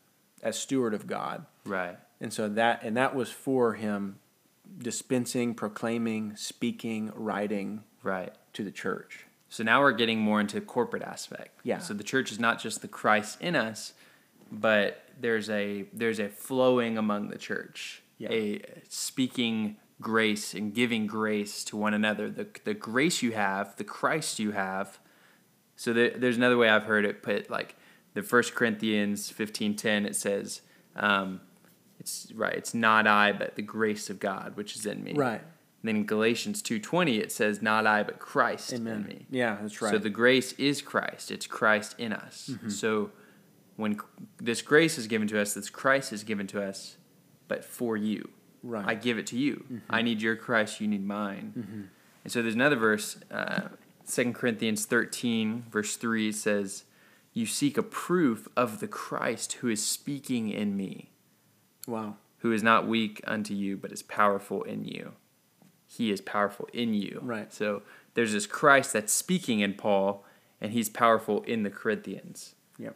a 0.41 0.51
steward 0.51 0.93
of 0.93 1.05
God. 1.07 1.45
Right. 1.65 1.97
And 2.19 2.33
so 2.33 2.49
that 2.49 2.83
and 2.83 2.97
that 2.97 3.15
was 3.15 3.29
for 3.31 3.75
him 3.75 4.17
dispensing, 4.77 5.53
proclaiming, 5.55 6.35
speaking, 6.35 7.11
writing 7.15 7.83
Right. 8.03 8.33
to 8.53 8.63
the 8.63 8.71
church. 8.71 9.25
So 9.49 9.63
now 9.63 9.81
we're 9.81 9.91
getting 9.93 10.19
more 10.19 10.39
into 10.39 10.61
corporate 10.61 11.03
aspect. 11.03 11.59
Yeah. 11.63 11.79
So 11.79 11.93
the 11.93 12.03
church 12.03 12.31
is 12.31 12.39
not 12.39 12.59
just 12.61 12.81
the 12.81 12.87
Christ 12.87 13.41
in 13.41 13.55
us, 13.55 13.93
but 14.51 15.03
there's 15.19 15.49
a 15.49 15.85
there's 15.93 16.19
a 16.19 16.29
flowing 16.29 16.97
among 16.97 17.29
the 17.29 17.37
church, 17.37 18.01
Yeah. 18.17 18.29
a 18.31 18.61
speaking 18.89 19.77
grace 20.01 20.53
and 20.53 20.73
giving 20.73 21.07
grace 21.07 21.63
to 21.65 21.77
one 21.77 21.93
another. 21.93 22.29
The 22.29 22.47
the 22.63 22.73
grace 22.73 23.21
you 23.21 23.33
have, 23.33 23.75
the 23.75 23.83
Christ 23.83 24.39
you 24.39 24.51
have. 24.51 24.99
So 25.75 25.93
there, 25.93 26.11
there's 26.11 26.37
another 26.37 26.57
way 26.57 26.69
I've 26.69 26.83
heard 26.83 27.05
it 27.05 27.23
put, 27.23 27.49
like 27.49 27.75
the 28.13 28.23
First 28.23 28.55
Corinthians 28.55 29.29
fifteen 29.29 29.75
ten. 29.75 30.05
It 30.05 30.15
says, 30.15 30.61
um, 30.95 31.41
it's 31.99 32.31
right. 32.33 32.53
It's 32.53 32.73
not 32.73 33.07
I, 33.07 33.31
but 33.33 33.55
the 33.55 33.61
grace 33.61 34.09
of 34.09 34.19
God 34.19 34.55
which 34.55 34.75
is 34.75 34.85
in 34.85 35.03
me. 35.03 35.13
Right. 35.13 35.41
then 35.83 35.95
in 35.95 36.05
Galatians 36.05 36.61
two 36.61 36.79
twenty, 36.79 37.19
it 37.19 37.31
says, 37.31 37.61
not 37.61 37.87
I, 37.87 38.03
but 38.03 38.19
Christ 38.19 38.73
in 38.73 38.87
Amen. 38.87 39.05
me. 39.05 39.25
Yeah, 39.29 39.57
that's 39.61 39.81
right. 39.81 39.91
So 39.91 39.97
the 39.97 40.09
grace 40.09 40.53
is 40.53 40.81
Christ. 40.81 41.31
It's 41.31 41.47
Christ 41.47 41.95
in 41.97 42.13
us. 42.13 42.49
Mm-hmm. 42.51 42.69
So 42.69 43.11
when 43.77 43.99
this 44.37 44.61
grace 44.61 44.97
is 44.97 45.07
given 45.07 45.27
to 45.29 45.39
us, 45.39 45.53
this 45.53 45.69
Christ 45.69 46.11
is 46.11 46.23
given 46.23 46.47
to 46.47 46.61
us, 46.61 46.97
but 47.47 47.63
for 47.63 47.95
you. 47.95 48.29
Right. 48.63 48.85
I 48.85 48.95
give 48.95 49.17
it 49.17 49.27
to 49.27 49.37
you. 49.37 49.81
I 49.89 50.01
need 50.01 50.21
your 50.21 50.35
Christ. 50.35 50.81
You 50.81 50.87
need 50.87 51.05
mine. 51.05 51.53
Mm-hmm. 51.57 51.81
And 52.23 52.33
so 52.33 52.41
there's 52.41 52.55
another 52.55 52.75
verse, 52.75 53.17
uh, 53.31 53.69
2 54.09 54.33
Corinthians 54.33 54.85
13, 54.85 55.65
verse 55.71 55.95
3 55.95 56.31
says, 56.31 56.83
You 57.33 57.45
seek 57.45 57.77
a 57.77 57.83
proof 57.83 58.47
of 58.57 58.79
the 58.79 58.87
Christ 58.87 59.53
who 59.53 59.69
is 59.69 59.85
speaking 59.85 60.49
in 60.49 60.75
me, 60.75 61.11
wow. 61.87 62.15
who 62.39 62.51
is 62.51 62.63
not 62.63 62.87
weak 62.87 63.21
unto 63.25 63.53
you, 63.53 63.77
but 63.77 63.91
is 63.91 64.03
powerful 64.03 64.63
in 64.63 64.83
you. 64.83 65.13
He 65.87 66.11
is 66.11 66.21
powerful 66.21 66.69
in 66.73 66.93
you. 66.93 67.19
Right. 67.23 67.51
So 67.53 67.81
there's 68.13 68.33
this 68.33 68.45
Christ 68.45 68.93
that's 68.93 69.13
speaking 69.13 69.61
in 69.61 69.73
Paul, 69.73 70.23
and 70.61 70.71
he's 70.71 70.89
powerful 70.89 71.41
in 71.43 71.63
the 71.63 71.69
Corinthians. 71.69 72.53
Yep. 72.77 72.95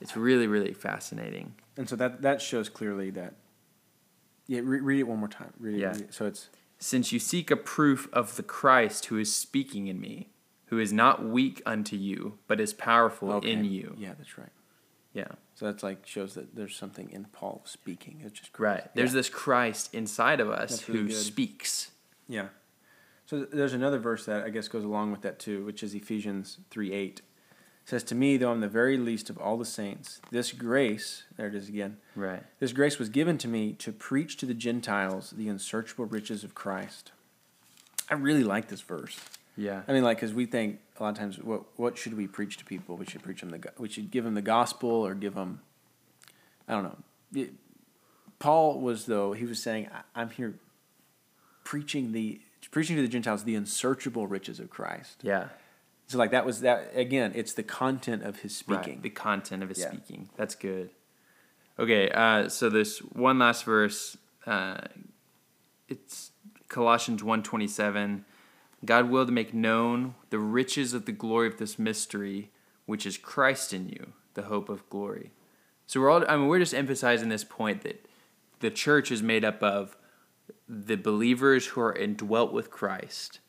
It's 0.00 0.16
really, 0.16 0.46
really 0.46 0.72
fascinating. 0.72 1.54
And 1.76 1.88
so 1.88 1.96
that 1.96 2.22
that 2.22 2.40
shows 2.40 2.68
clearly 2.68 3.10
that. 3.10 3.34
Yeah, 4.48 4.60
re- 4.64 4.80
read 4.80 4.98
it 5.00 5.04
one 5.06 5.18
more 5.18 5.28
time. 5.28 5.52
Read 5.60 5.76
it, 5.76 5.80
Yeah. 5.80 5.88
read 5.92 6.00
it. 6.00 6.14
So 6.14 6.26
it's 6.26 6.48
Since 6.80 7.12
you 7.12 7.18
seek 7.18 7.50
a 7.50 7.56
proof 7.56 8.08
of 8.12 8.36
the 8.36 8.42
Christ 8.42 9.06
who 9.06 9.18
is 9.18 9.34
speaking 9.34 9.86
in 9.88 10.00
me, 10.00 10.30
who 10.66 10.78
is 10.78 10.92
not 10.92 11.24
weak 11.24 11.60
unto 11.66 11.96
you, 11.96 12.38
but 12.46 12.60
is 12.60 12.72
powerful 12.72 13.32
okay. 13.32 13.50
in 13.52 13.64
you. 13.64 13.94
Yeah, 13.98 14.14
that's 14.16 14.38
right. 14.38 14.52
Yeah. 15.12 15.28
So 15.54 15.64
that's 15.66 15.82
like 15.82 16.06
shows 16.06 16.34
that 16.34 16.54
there's 16.54 16.76
something 16.76 17.10
in 17.10 17.24
Paul 17.26 17.62
speaking. 17.64 18.20
It's 18.24 18.38
just 18.38 18.56
Right. 18.58 18.88
There's 18.94 19.10
Yeah. 19.10 19.14
this 19.20 19.28
Christ 19.28 19.92
inside 19.94 20.38
of 20.40 20.50
us 20.50 20.88
really 20.88 21.00
who 21.00 21.06
good. 21.08 21.16
speaks. 21.16 21.90
Yeah. 22.28 22.48
So 23.26 23.44
there's 23.44 23.72
another 23.74 23.98
verse 23.98 24.24
that 24.26 24.44
I 24.44 24.50
guess 24.50 24.68
goes 24.68 24.84
along 24.84 25.10
with 25.10 25.22
that 25.22 25.38
too, 25.38 25.64
which 25.64 25.82
is 25.82 25.94
Ephesians 25.94 26.58
3 26.70 26.92
8. 26.92 27.22
Says, 27.88 28.02
To 28.04 28.14
me, 28.14 28.36
though 28.36 28.50
I'm 28.50 28.60
the 28.60 28.68
very 28.68 28.98
least 28.98 29.30
of 29.30 29.38
all 29.38 29.56
the 29.56 29.64
saints, 29.64 30.20
this 30.30 30.52
grace, 30.52 31.22
there 31.38 31.46
it 31.46 31.54
is 31.54 31.70
again, 31.70 31.96
Right. 32.14 32.42
this 32.58 32.74
grace 32.74 32.98
was 32.98 33.08
given 33.08 33.38
to 33.38 33.48
me 33.48 33.72
to 33.78 33.92
preach 33.92 34.36
to 34.36 34.44
the 34.46 34.52
Gentiles 34.52 35.30
the 35.34 35.48
unsearchable 35.48 36.04
riches 36.04 36.44
of 36.44 36.54
Christ. 36.54 37.12
I 38.10 38.14
really 38.14 38.44
like 38.44 38.68
this 38.68 38.82
verse. 38.82 39.18
Yeah. 39.56 39.84
I 39.88 39.94
mean, 39.94 40.04
like, 40.04 40.18
because 40.18 40.34
we 40.34 40.44
think 40.44 40.80
a 41.00 41.02
lot 41.02 41.08
of 41.10 41.16
times, 41.16 41.38
what 41.38 41.62
what 41.78 41.96
should 41.96 42.14
we 42.14 42.26
preach 42.26 42.58
to 42.58 42.64
people? 42.66 42.98
We 42.98 43.06
should 43.06 43.22
preach 43.22 43.40
them 43.40 43.48
the, 43.48 43.72
we 43.78 43.88
should 43.88 44.10
give 44.10 44.22
them 44.24 44.34
the 44.34 44.42
gospel 44.42 44.90
or 44.90 45.14
give 45.14 45.34
them, 45.34 45.62
I 46.68 46.74
don't 46.74 46.84
know. 46.84 46.98
It- 47.34 47.54
Paul 48.38 48.80
was 48.80 49.06
though 49.06 49.32
he 49.32 49.46
was 49.46 49.62
saying, 49.62 49.88
I, 49.94 50.20
I'm 50.20 50.28
here 50.28 50.56
preaching 51.64 52.12
the 52.12 52.42
preaching 52.70 52.96
to 52.96 53.02
the 53.02 53.08
Gentiles 53.08 53.44
the 53.44 53.54
unsearchable 53.54 54.26
riches 54.26 54.60
of 54.60 54.68
Christ. 54.68 55.20
Yeah. 55.22 55.48
So 56.08 56.16
like 56.18 56.30
that 56.30 56.46
was 56.46 56.62
that 56.62 56.90
again. 56.94 57.32
It's 57.34 57.52
the 57.52 57.62
content 57.62 58.22
of 58.24 58.40
his 58.40 58.64
Right, 58.66 58.82
speaking. 58.82 59.02
The 59.02 59.10
content 59.10 59.62
of 59.62 59.68
his 59.68 59.78
Yeah. 59.78 59.90
speaking. 59.90 60.30
That's 60.36 60.54
good. 60.54 60.90
Okay, 61.78 62.10
uh, 62.10 62.48
so 62.48 62.68
this 62.68 62.98
one 62.98 63.38
last 63.38 63.64
verse. 63.64 64.16
Uh, 64.46 64.80
it's 65.88 66.32
Colossians 66.68 67.22
1.27. 67.22 68.24
God 68.84 69.10
willed 69.10 69.28
to 69.28 69.32
make 69.32 69.52
known 69.52 70.14
the 70.30 70.38
riches 70.38 70.94
of 70.94 71.04
the 71.04 71.12
glory 71.12 71.46
of 71.46 71.58
this 71.58 71.78
mystery, 71.78 72.50
which 72.86 73.04
is 73.06 73.18
Christ 73.18 73.72
in 73.72 73.88
you, 73.88 74.12
the 74.34 74.42
hope 74.42 74.68
of 74.68 74.88
glory. 74.88 75.30
So 75.86 76.00
we're 76.00 76.10
all. 76.10 76.24
I 76.28 76.36
mean, 76.36 76.48
we're 76.48 76.58
just 76.58 76.74
emphasizing 76.74 77.28
this 77.28 77.44
point 77.44 77.82
that 77.82 78.06
the 78.60 78.70
church 78.70 79.10
is 79.10 79.22
made 79.22 79.44
up 79.44 79.62
of 79.62 79.96
the 80.68 80.96
believers 80.96 81.68
who 81.68 81.80
are 81.80 81.94
indwelt 81.94 82.52
with 82.52 82.70
Christ, 82.70 83.40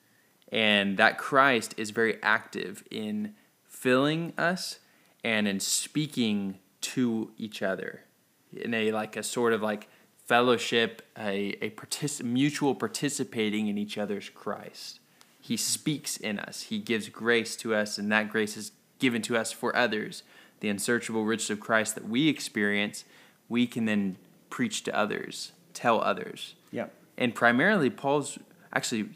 and 0.51 0.97
that 0.97 1.17
Christ 1.17 1.73
is 1.77 1.91
very 1.91 2.21
active 2.23 2.83
in 2.89 3.35
filling 3.67 4.33
us 4.37 4.79
and 5.23 5.47
in 5.47 5.59
speaking 5.59 6.59
to 6.81 7.31
each 7.37 7.61
other 7.61 8.05
in 8.53 8.73
a 8.73 8.91
like 8.91 9.15
a 9.15 9.23
sort 9.23 9.53
of 9.53 9.61
like 9.61 9.87
fellowship, 10.25 11.01
a 11.17 11.55
a 11.61 11.69
partic- 11.71 12.23
mutual 12.23 12.75
participating 12.75 13.67
in 13.67 13.77
each 13.77 13.97
other's 13.97 14.29
Christ. 14.29 14.99
He 15.39 15.57
speaks 15.57 16.17
in 16.17 16.39
us. 16.39 16.63
He 16.63 16.79
gives 16.79 17.09
grace 17.09 17.55
to 17.57 17.73
us, 17.73 17.97
and 17.97 18.11
that 18.11 18.29
grace 18.29 18.57
is 18.57 18.71
given 18.99 19.21
to 19.23 19.37
us 19.37 19.51
for 19.51 19.75
others. 19.75 20.23
The 20.59 20.69
unsearchable 20.69 21.23
riches 21.23 21.49
of 21.49 21.59
Christ 21.59 21.95
that 21.95 22.07
we 22.07 22.27
experience, 22.27 23.05
we 23.47 23.65
can 23.65 23.85
then 23.85 24.17
preach 24.49 24.83
to 24.83 24.95
others, 24.95 25.53
tell 25.73 26.01
others. 26.01 26.55
yeah. 26.71 26.87
And 27.17 27.35
primarily, 27.35 27.89
Paul's 27.89 28.39
actually 28.73 29.09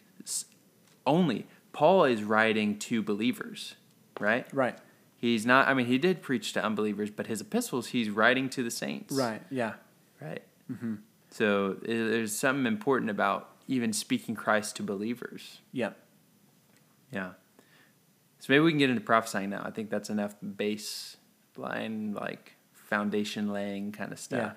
only 1.06 1.48
Paul 1.72 2.06
is 2.06 2.24
writing 2.24 2.78
to 2.80 3.02
believers, 3.02 3.76
right? 4.20 4.48
Right. 4.54 4.78
He's 5.18 5.46
not. 5.46 5.68
I 5.68 5.74
mean, 5.74 5.86
he 5.86 5.98
did 5.98 6.22
preach 6.22 6.54
to 6.54 6.63
unbelievers, 6.63 7.10
but 7.10 7.28
his 7.28 7.42
epistles, 7.42 7.88
he's 7.88 8.10
writing 8.10 8.50
to 8.50 8.63
the 8.63 8.72
saints, 8.72 9.16
Right. 9.16 9.42
Yeah. 9.50 9.74
Right. 10.22 10.44
Mm-hmm. 10.72 10.96
So 11.30 11.78
there's 11.82 12.36
something 12.36 12.66
important 12.66 13.10
about 13.10 13.50
even 13.68 13.94
speaking 13.94 14.36
Christ 14.36 14.76
to 14.78 14.84
believers. 14.84 15.60
Yeah. 15.72 15.92
Yeah. 17.12 17.32
So 18.39 18.48
maybe 18.50 18.60
we 18.60 18.72
can 18.72 18.80
get 18.80 18.89
into 18.89 19.02
prophesying 19.02 19.50
now. 19.50 19.62
I 19.63 19.72
think 19.72 19.89
that's 19.89 20.10
enough 20.10 20.36
baseline, 20.46 22.13
like 22.13 22.56
foundation 22.74 23.52
laying 23.52 23.92
kind 23.94 24.12
of 24.12 24.20
stuff. 24.20 24.39
Yeah. 24.39 24.52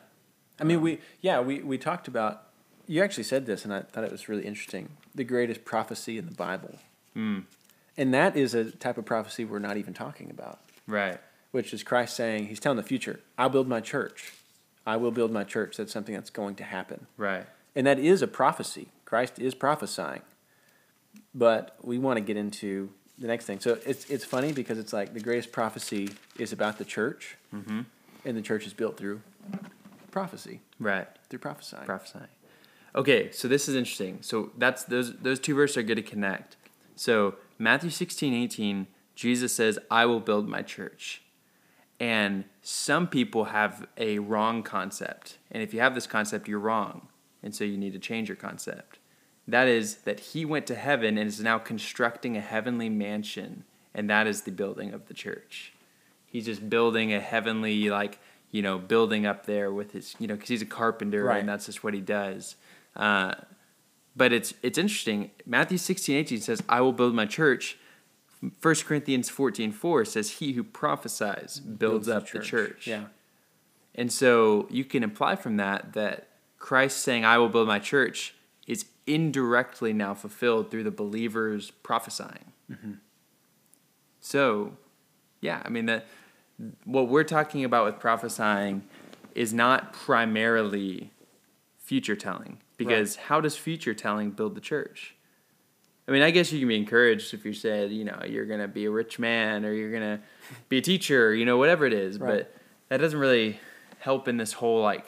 I 0.61 0.65
mean, 0.65 0.79
um, 0.79 0.83
we 0.83 1.01
yeah 1.21 1.41
we 1.41 1.61
we 1.61 1.79
talked 1.79 2.09
about. 2.09 2.46
You 2.87 3.03
actually 3.03 3.25
said 3.25 3.47
this, 3.47 3.65
and 3.65 3.75
I 3.75 3.81
thought 3.83 4.05
it 4.05 4.13
was 4.13 4.29
really 4.29 4.45
interesting. 4.47 4.91
The 5.15 5.25
greatest 5.25 5.65
prophecy 5.65 6.19
in 6.19 6.27
the 6.27 6.35
Bible, 6.35 6.77
Mm, 7.17 7.45
and 7.97 8.13
that 8.13 8.37
is 8.37 8.53
a 8.55 8.71
type 8.71 8.99
of 8.99 9.07
prophecy 9.07 9.45
we're 9.45 9.59
not 9.59 9.77
even 9.79 9.95
talking 9.95 10.31
about, 10.31 10.61
right. 10.87 11.19
which 11.51 11.73
is 11.73 11.83
Christ 11.83 12.15
saying 12.15 12.47
He's 12.49 12.61
telling 12.61 12.77
the 12.77 12.83
future, 12.83 13.21
"I'll 13.39 13.49
build 13.49 13.67
my 13.69 13.81
church. 13.81 14.35
I 14.87 14.97
will 14.99 15.11
build 15.11 15.33
my 15.33 15.43
church." 15.43 15.77
That's 15.79 15.93
something 15.93 16.15
that's 16.15 16.31
going 16.31 16.55
to 16.57 16.65
happen, 16.65 17.07
Right. 17.17 17.47
and 17.75 17.87
that 17.87 17.99
is 17.99 18.21
a 18.23 18.27
prophecy. 18.29 18.89
Christ 19.07 19.39
is 19.39 19.55
prophesying, 19.55 20.23
but 21.35 21.77
we 21.83 21.99
want 21.99 22.19
to 22.19 22.21
get 22.21 22.37
into 22.37 22.91
the 23.19 23.27
next 23.27 23.47
thing. 23.47 23.61
So 23.61 23.79
it's 23.87 24.05
it's 24.11 24.25
funny 24.25 24.53
because 24.53 24.79
it's 24.79 24.93
like 24.93 25.15
the 25.15 25.21
greatest 25.21 25.51
prophecy 25.53 26.11
is 26.39 26.53
about 26.53 26.79
the 26.79 26.85
church, 26.85 27.37
Mm-hmm. 27.55 27.81
and 28.27 28.37
the 28.37 28.43
church 28.43 28.67
is 28.67 28.75
built 28.75 28.97
through 28.99 29.23
prophecy, 30.11 30.61
Right. 30.79 31.09
through 31.31 31.39
prophesying. 31.41 31.85
prophesying. 31.87 32.29
Okay, 32.97 33.31
so 33.31 33.47
this 33.47 33.69
is 33.69 33.75
interesting. 33.75 34.19
So 34.23 34.53
that's 34.57 34.85
those 34.85 35.17
those 35.19 35.39
two 35.39 35.55
verses 35.55 35.77
are 35.77 35.83
going 35.83 35.97
to 35.97 36.03
connect. 36.03 36.57
So 36.95 37.37
Matthew 37.59 37.91
16, 37.91 38.33
18, 38.33 38.87
Jesus 39.15 39.53
says, 39.53 39.79
I 39.91 40.07
will 40.07 40.21
build 40.21 40.49
my 40.49 40.63
church. 40.63 41.23
And 42.01 42.45
some 42.63 43.07
people 43.07 43.45
have 43.47 43.87
a 43.97 44.19
wrong 44.19 44.63
concept. 44.63 45.39
And 45.51 45.63
if 45.63 45.73
you 45.73 45.81
have 45.81 45.95
this 45.95 46.07
concept, 46.07 46.49
you're 46.49 46.59
wrong. 46.59 47.09
And 47.43 47.55
so 47.55 47.65
you 47.65 47.77
need 47.79 47.93
to 47.95 47.99
change 47.99 48.29
your 48.29 48.37
concept. 48.37 48.99
That 49.49 49.69
is 49.69 49.97
that 49.99 50.21
he 50.21 50.45
went 50.45 50.67
to 50.67 50.75
heaven 50.75 51.17
and 51.17 51.29
is 51.29 51.41
now 51.41 51.59
constructing 51.59 52.37
a 52.37 52.41
heavenly 52.41 52.89
mansion, 52.89 53.65
and 53.95 54.11
that 54.11 54.27
is 54.27 54.43
the 54.43 54.51
building 54.51 54.93
of 54.93 55.07
the 55.07 55.15
church. 55.15 55.73
He's 56.27 56.45
just 56.47 56.69
building 56.69 57.15
a 57.15 57.21
heavenly, 57.21 57.89
like, 57.89 58.19
you 58.51 58.61
know, 58.61 58.79
building 58.79 59.25
up 59.25 59.47
there 59.47 59.73
with 59.73 59.93
his, 59.93 60.17
you 60.19 60.27
know, 60.27 60.35
because 60.35 60.49
he's 60.49 60.63
a 60.63 60.67
carpenter 60.67 61.25
Right. 61.25 61.39
and 61.39 61.49
that's 61.49 61.67
just 61.67 61.85
what 61.85 61.95
he 61.95 62.01
does. 62.01 62.57
Uh, 62.97 63.35
but 64.17 64.33
it's 64.33 64.55
it's 64.63 64.79
interesting. 64.79 65.31
Matthew 65.45 65.79
16, 65.79 66.17
18 66.17 66.41
says, 66.41 66.63
I 66.69 66.81
will 66.81 66.93
build 66.93 67.15
my 67.15 67.27
church. 67.27 67.77
1 68.41 68.75
Corinthians 68.87 69.29
14, 69.29 69.73
4 69.73 70.05
says, 70.05 70.31
He 70.33 70.53
who 70.53 70.65
prophesies 70.65 71.61
builds, 71.61 72.09
up 72.09 72.29
the 72.31 72.41
church. 72.41 72.87
Yeah. 72.87 73.05
And 73.95 74.13
so 74.13 74.67
you 74.71 74.85
can 74.85 75.03
imply 75.03 75.37
from 75.37 75.57
that 75.57 75.95
that 75.95 76.29
Christ 76.59 76.99
saying, 76.99 77.25
I 77.25 77.39
will 77.39 77.49
build 77.49 77.69
my 77.69 77.79
church 77.79 78.35
is 78.67 78.87
indirectly 79.07 79.93
now 79.93 80.15
fulfilled 80.15 80.71
through 80.71 80.85
the 80.85 80.91
believers 80.91 81.71
prophesying. 81.71 82.53
So, 84.21 84.77
yeah, 85.41 85.63
I 85.65 85.69
mean, 85.69 85.87
that 85.87 86.07
what 86.85 87.09
we're 87.09 87.25
talking 87.25 87.65
about 87.65 87.85
with 87.85 88.01
prophesying 88.01 88.83
is 89.35 89.53
not 89.53 89.93
primarily 89.93 91.11
future 91.79 92.17
telling 92.17 92.59
because 92.77 93.17
how 93.17 93.41
does 93.41 93.57
future 93.57 93.95
telling 93.95 94.31
build 94.31 94.55
the 94.55 94.61
church? 94.61 95.15
I 96.09 96.13
mean, 96.13 96.23
I 96.23 96.31
guess 96.31 96.53
you 96.53 96.61
can 96.61 96.69
be 96.69 96.77
encouraged 96.77 97.35
if 97.35 97.45
you 97.45 97.53
said, 97.53 97.91
you 97.91 98.05
know, 98.05 98.23
you're 98.27 98.47
going 98.47 98.61
to 98.61 98.69
be 98.69 98.85
a 98.85 98.91
rich 98.91 99.19
man 99.19 99.65
or 99.65 99.73
you're 99.73 99.91
going 99.91 100.19
to 100.19 100.21
be 100.69 100.79
a 100.79 100.83
teacher, 100.83 101.35
you 101.35 101.45
know, 101.45 101.57
whatever 101.57 101.85
it 101.85 101.93
is. 101.93 102.19
Right. 102.19 102.29
But 102.39 102.55
that 102.89 102.99
doesn't 102.99 103.19
really 103.19 103.59
help 103.99 104.29
in 104.29 104.37
this 104.37 104.53
whole 104.53 104.81
like 104.83 105.07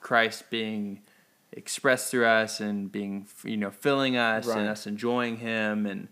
Christ 0.00 0.48
being 0.48 1.02
expressed 1.52 2.10
through 2.10 2.24
us 2.26 2.60
and 2.60 2.90
being, 2.90 3.26
you 3.44 3.56
know, 3.58 3.70
filling 3.70 4.16
us 4.16 4.46
Right. 4.46 4.58
and 4.60 4.68
us 4.68 4.86
enjoying 4.86 5.38
Him 5.38 5.84
and 5.84 6.08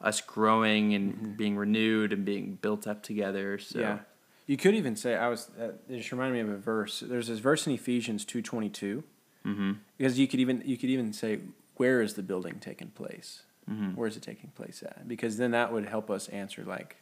us 0.00 0.20
growing 0.20 0.94
and 0.94 1.36
being 1.36 1.56
renewed 1.56 2.12
and 2.12 2.24
being 2.24 2.56
built 2.60 2.86
up 2.86 3.02
together. 3.02 3.58
So, 3.58 3.80
Yeah. 3.80 3.98
You 4.46 4.56
could 4.56 4.76
even 4.76 4.94
say 4.94 5.16
I 5.16 5.26
was. 5.26 5.50
Uh, 5.60 5.70
it 5.88 5.96
just 5.96 6.12
reminded 6.12 6.34
me 6.34 6.40
of 6.52 6.56
a 6.56 6.60
verse. 6.60 7.00
There's 7.04 7.26
this 7.26 7.40
verse 7.40 7.66
in 7.66 7.72
Ephesians 7.72 8.24
two 8.24 8.40
twenty 8.42 8.68
two. 8.68 9.02
Mm-hmm, 9.46 9.72
Because 9.96 10.18
you 10.18 10.26
could 10.28 10.40
even 10.40 10.62
you 10.66 10.76
could 10.76 10.90
even 10.90 11.12
say 11.12 11.40
where 11.76 12.00
is 12.02 12.14
the 12.14 12.22
building 12.22 12.58
taking 12.60 12.88
place? 12.88 13.42
mm-hmm. 13.70 13.94
Where 13.96 14.08
is 14.08 14.16
it 14.16 14.22
taking 14.22 14.50
place 14.50 14.82
at? 14.84 15.06
Because 15.08 15.36
then 15.38 15.50
that 15.52 15.72
would 15.72 15.86
help 15.86 16.10
us 16.10 16.28
answer 16.28 16.64
like, 16.64 16.96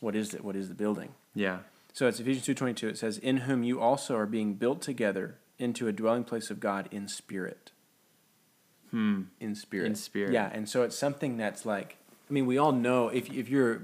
what 0.00 0.14
is 0.16 0.34
it? 0.34 0.44
What 0.44 0.56
is 0.56 0.68
the 0.68 0.74
building? 0.74 1.10
yeah, 1.34 1.58
So 1.92 2.06
it's 2.08 2.20
Ephesians 2.20 2.44
two 2.46 2.54
twenty 2.54 2.74
two. 2.74 2.88
It 2.88 2.98
says, 2.98 3.18
"In 3.18 3.36
whom 3.46 3.62
you 3.64 3.80
also 3.80 4.14
are 4.16 4.26
being 4.26 4.54
built 4.54 4.80
together 4.82 5.36
into 5.58 5.86
a 5.88 5.92
dwelling 5.92 6.24
place 6.24 6.50
of 6.50 6.58
God 6.60 6.88
in 6.90 7.08
spirit." 7.08 7.70
hmm, 8.90 9.22
In 9.40 9.54
spirit. 9.54 9.86
In 9.86 9.94
spirit. 9.94 10.32
Yeah, 10.32 10.50
and 10.52 10.68
so 10.68 10.82
it's 10.82 10.96
something 10.96 11.36
that's 11.36 11.64
like. 11.66 11.96
I 12.28 12.32
mean, 12.32 12.46
we 12.46 12.58
all 12.58 12.72
know 12.72 13.08
if 13.08 13.30
if 13.32 13.48
you're 13.48 13.82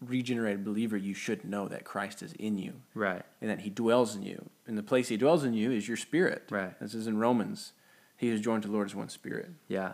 regenerated 0.00 0.64
believer, 0.64 0.96
you 0.96 1.14
should 1.14 1.44
know 1.44 1.68
that 1.68 1.84
Christ 1.84 2.22
is 2.22 2.32
in 2.34 2.58
you 2.58 2.74
right, 2.94 3.22
and 3.40 3.50
that 3.50 3.60
he 3.60 3.70
dwells 3.70 4.16
in 4.16 4.22
you. 4.22 4.48
And 4.66 4.78
the 4.78 4.82
place 4.82 5.08
he 5.08 5.16
dwells 5.16 5.44
in 5.44 5.54
you 5.54 5.70
is 5.72 5.86
your 5.88 5.96
spirit. 5.96 6.44
Right. 6.50 6.78
This 6.80 6.94
is 6.94 7.06
in 7.06 7.18
Romans. 7.18 7.72
He 8.16 8.28
is 8.28 8.40
joined 8.40 8.62
to 8.62 8.68
the 8.68 8.74
Lord 8.74 8.86
as 8.88 8.94
one 8.94 9.08
spirit. 9.08 9.48
yeah, 9.68 9.92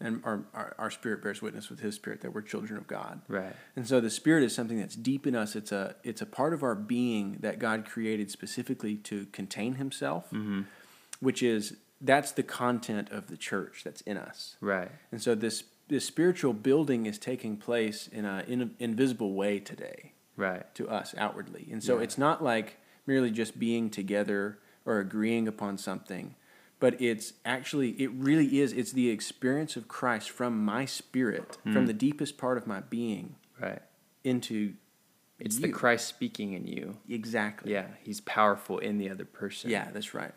And 0.00 0.20
our, 0.24 0.44
our, 0.54 0.74
our 0.78 0.90
spirit 0.90 1.22
bears 1.22 1.42
witness 1.42 1.70
with 1.70 1.80
his 1.80 1.94
spirit 1.96 2.20
that 2.20 2.32
we're 2.32 2.42
children 2.42 2.78
of 2.78 2.86
God. 2.86 3.20
right, 3.28 3.54
And 3.76 3.86
so 3.86 4.00
the 4.00 4.10
spirit 4.10 4.44
is 4.44 4.54
something 4.54 4.78
that's 4.78 4.94
deep 4.96 5.26
in 5.26 5.34
us. 5.34 5.56
It's 5.56 5.72
a 5.72 5.96
it's 6.04 6.22
a 6.22 6.26
part 6.26 6.52
of 6.54 6.62
our 6.62 6.74
being 6.74 7.38
that 7.40 7.58
God 7.58 7.84
created 7.84 8.30
specifically 8.30 8.96
to 8.96 9.26
contain 9.26 9.74
himself, 9.74 10.26
mm-hmm, 10.26 10.62
which 11.20 11.42
is 11.42 11.76
that's 12.00 12.32
the 12.32 12.42
content 12.42 13.10
of 13.10 13.28
the 13.28 13.36
church 13.36 13.82
that's 13.84 14.02
in 14.02 14.16
us. 14.18 14.56
right, 14.60 14.90
And 15.10 15.20
so 15.22 15.34
this 15.34 15.64
this 15.88 16.04
spiritual 16.04 16.52
building 16.52 17.06
is 17.06 17.18
taking 17.18 17.56
place 17.56 18.08
in 18.08 18.24
an 18.24 18.44
in, 18.46 18.74
invisible 18.78 19.34
way 19.34 19.58
today 19.60 20.12
right, 20.36 20.74
to 20.74 20.88
us 20.88 21.14
outwardly. 21.18 21.68
And 21.70 21.82
so 21.82 21.96
Yeah. 21.98 22.04
it's 22.04 22.18
not 22.18 22.42
like 22.42 22.78
merely 23.06 23.30
just 23.30 23.58
being 23.58 23.90
together 23.90 24.58
or 24.84 24.98
agreeing 24.98 25.46
upon 25.46 25.78
something, 25.78 26.34
but 26.80 27.00
it's 27.00 27.34
actually, 27.44 27.90
it 28.02 28.10
really 28.12 28.58
is, 28.60 28.72
it's 28.72 28.92
the 28.92 29.10
experience 29.10 29.76
of 29.76 29.86
Christ 29.88 30.30
from 30.30 30.64
my 30.64 30.84
spirit, 30.86 31.58
from 31.62 31.84
Mm. 31.84 31.86
the 31.86 31.92
deepest 31.92 32.36
part 32.36 32.58
of 32.58 32.66
my 32.66 32.80
being 32.80 33.36
right. 33.60 33.82
into 34.24 34.74
It's 35.38 35.56
you. 35.56 35.62
the 35.66 35.72
Christ 35.72 36.06
speaking 36.08 36.52
in 36.52 36.66
you. 36.66 36.96
Exactly. 37.08 37.72
Yeah, 37.72 37.88
he's 38.02 38.20
powerful 38.20 38.78
in 38.78 38.98
the 38.98 39.10
other 39.10 39.24
person. 39.24 39.70
Yeah, 39.70 39.90
that's 39.92 40.14
right. 40.14 40.32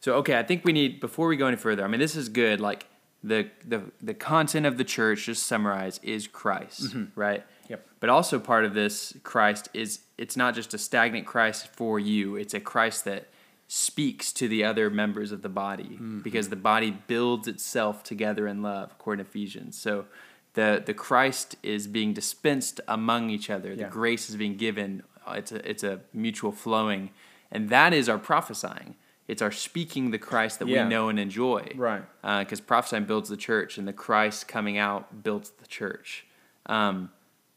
So 0.00 0.14
okay, 0.16 0.38
I 0.38 0.42
think 0.44 0.64
we 0.64 0.72
need 0.72 1.00
before 1.00 1.26
we 1.28 1.36
go 1.36 1.46
any 1.46 1.56
further. 1.56 1.84
I 1.84 1.88
mean, 1.88 2.00
this 2.00 2.14
is 2.16 2.28
good. 2.28 2.60
Like 2.60 2.86
the 3.22 3.50
the 3.66 3.82
the 4.00 4.14
content 4.14 4.66
of 4.66 4.78
the 4.78 4.84
church, 4.84 5.26
just 5.26 5.44
summarize, 5.44 6.00
is 6.02 6.26
Christ, 6.26 6.84
mm-hmm. 6.84 7.18
right? 7.18 7.44
Yep. 7.68 7.86
But 8.00 8.10
also 8.10 8.38
part 8.38 8.64
of 8.64 8.74
this 8.74 9.14
Christ 9.22 9.68
is 9.74 10.00
it's 10.18 10.36
not 10.36 10.54
just 10.54 10.74
a 10.74 10.78
stagnant 10.78 11.26
Christ 11.26 11.68
for 11.68 11.98
you. 11.98 12.36
It's 12.36 12.54
a 12.54 12.60
Christ 12.60 13.04
that 13.04 13.28
speaks 13.68 14.32
to 14.32 14.46
the 14.46 14.62
other 14.62 14.88
members 14.90 15.32
of 15.32 15.42
the 15.42 15.48
body 15.48 15.84
mm-hmm. 15.94 16.20
because 16.20 16.50
the 16.50 16.56
body 16.56 16.96
builds 17.08 17.48
itself 17.48 18.04
together 18.04 18.46
in 18.46 18.62
love, 18.62 18.92
according 18.92 19.24
to 19.24 19.28
Ephesians. 19.28 19.76
So 19.76 20.06
the 20.54 20.82
the 20.84 20.94
Christ 20.94 21.56
is 21.62 21.86
being 21.86 22.12
dispensed 22.12 22.80
among 22.86 23.30
each 23.30 23.50
other. 23.50 23.74
The 23.74 23.84
grace 23.84 24.30
is 24.30 24.36
being 24.36 24.56
given. 24.56 25.02
It's 25.28 25.52
a 25.52 25.68
it's 25.68 25.82
a 25.82 26.00
mutual 26.12 26.52
flowing, 26.52 27.10
and 27.50 27.68
that 27.70 27.92
is 27.92 28.08
our 28.08 28.18
prophesying. 28.18 28.96
It's 29.28 29.42
our 29.42 29.50
speaking 29.50 30.10
the 30.12 30.18
Christ 30.18 30.60
that 30.60 30.68
Yeah. 30.68 30.84
we 30.84 30.90
know 30.90 31.08
and 31.08 31.18
enjoy. 31.18 31.72
Right. 31.74 32.02
Because 32.22 32.60
prophesying 32.60 33.04
builds 33.04 33.28
the 33.28 33.36
church, 33.36 33.76
and 33.78 33.86
the 33.88 33.92
Christ 33.92 34.46
coming 34.48 34.78
out 34.78 35.22
builds 35.24 35.50
the 35.50 35.66
church. 35.66 36.26
Um, 36.66 37.10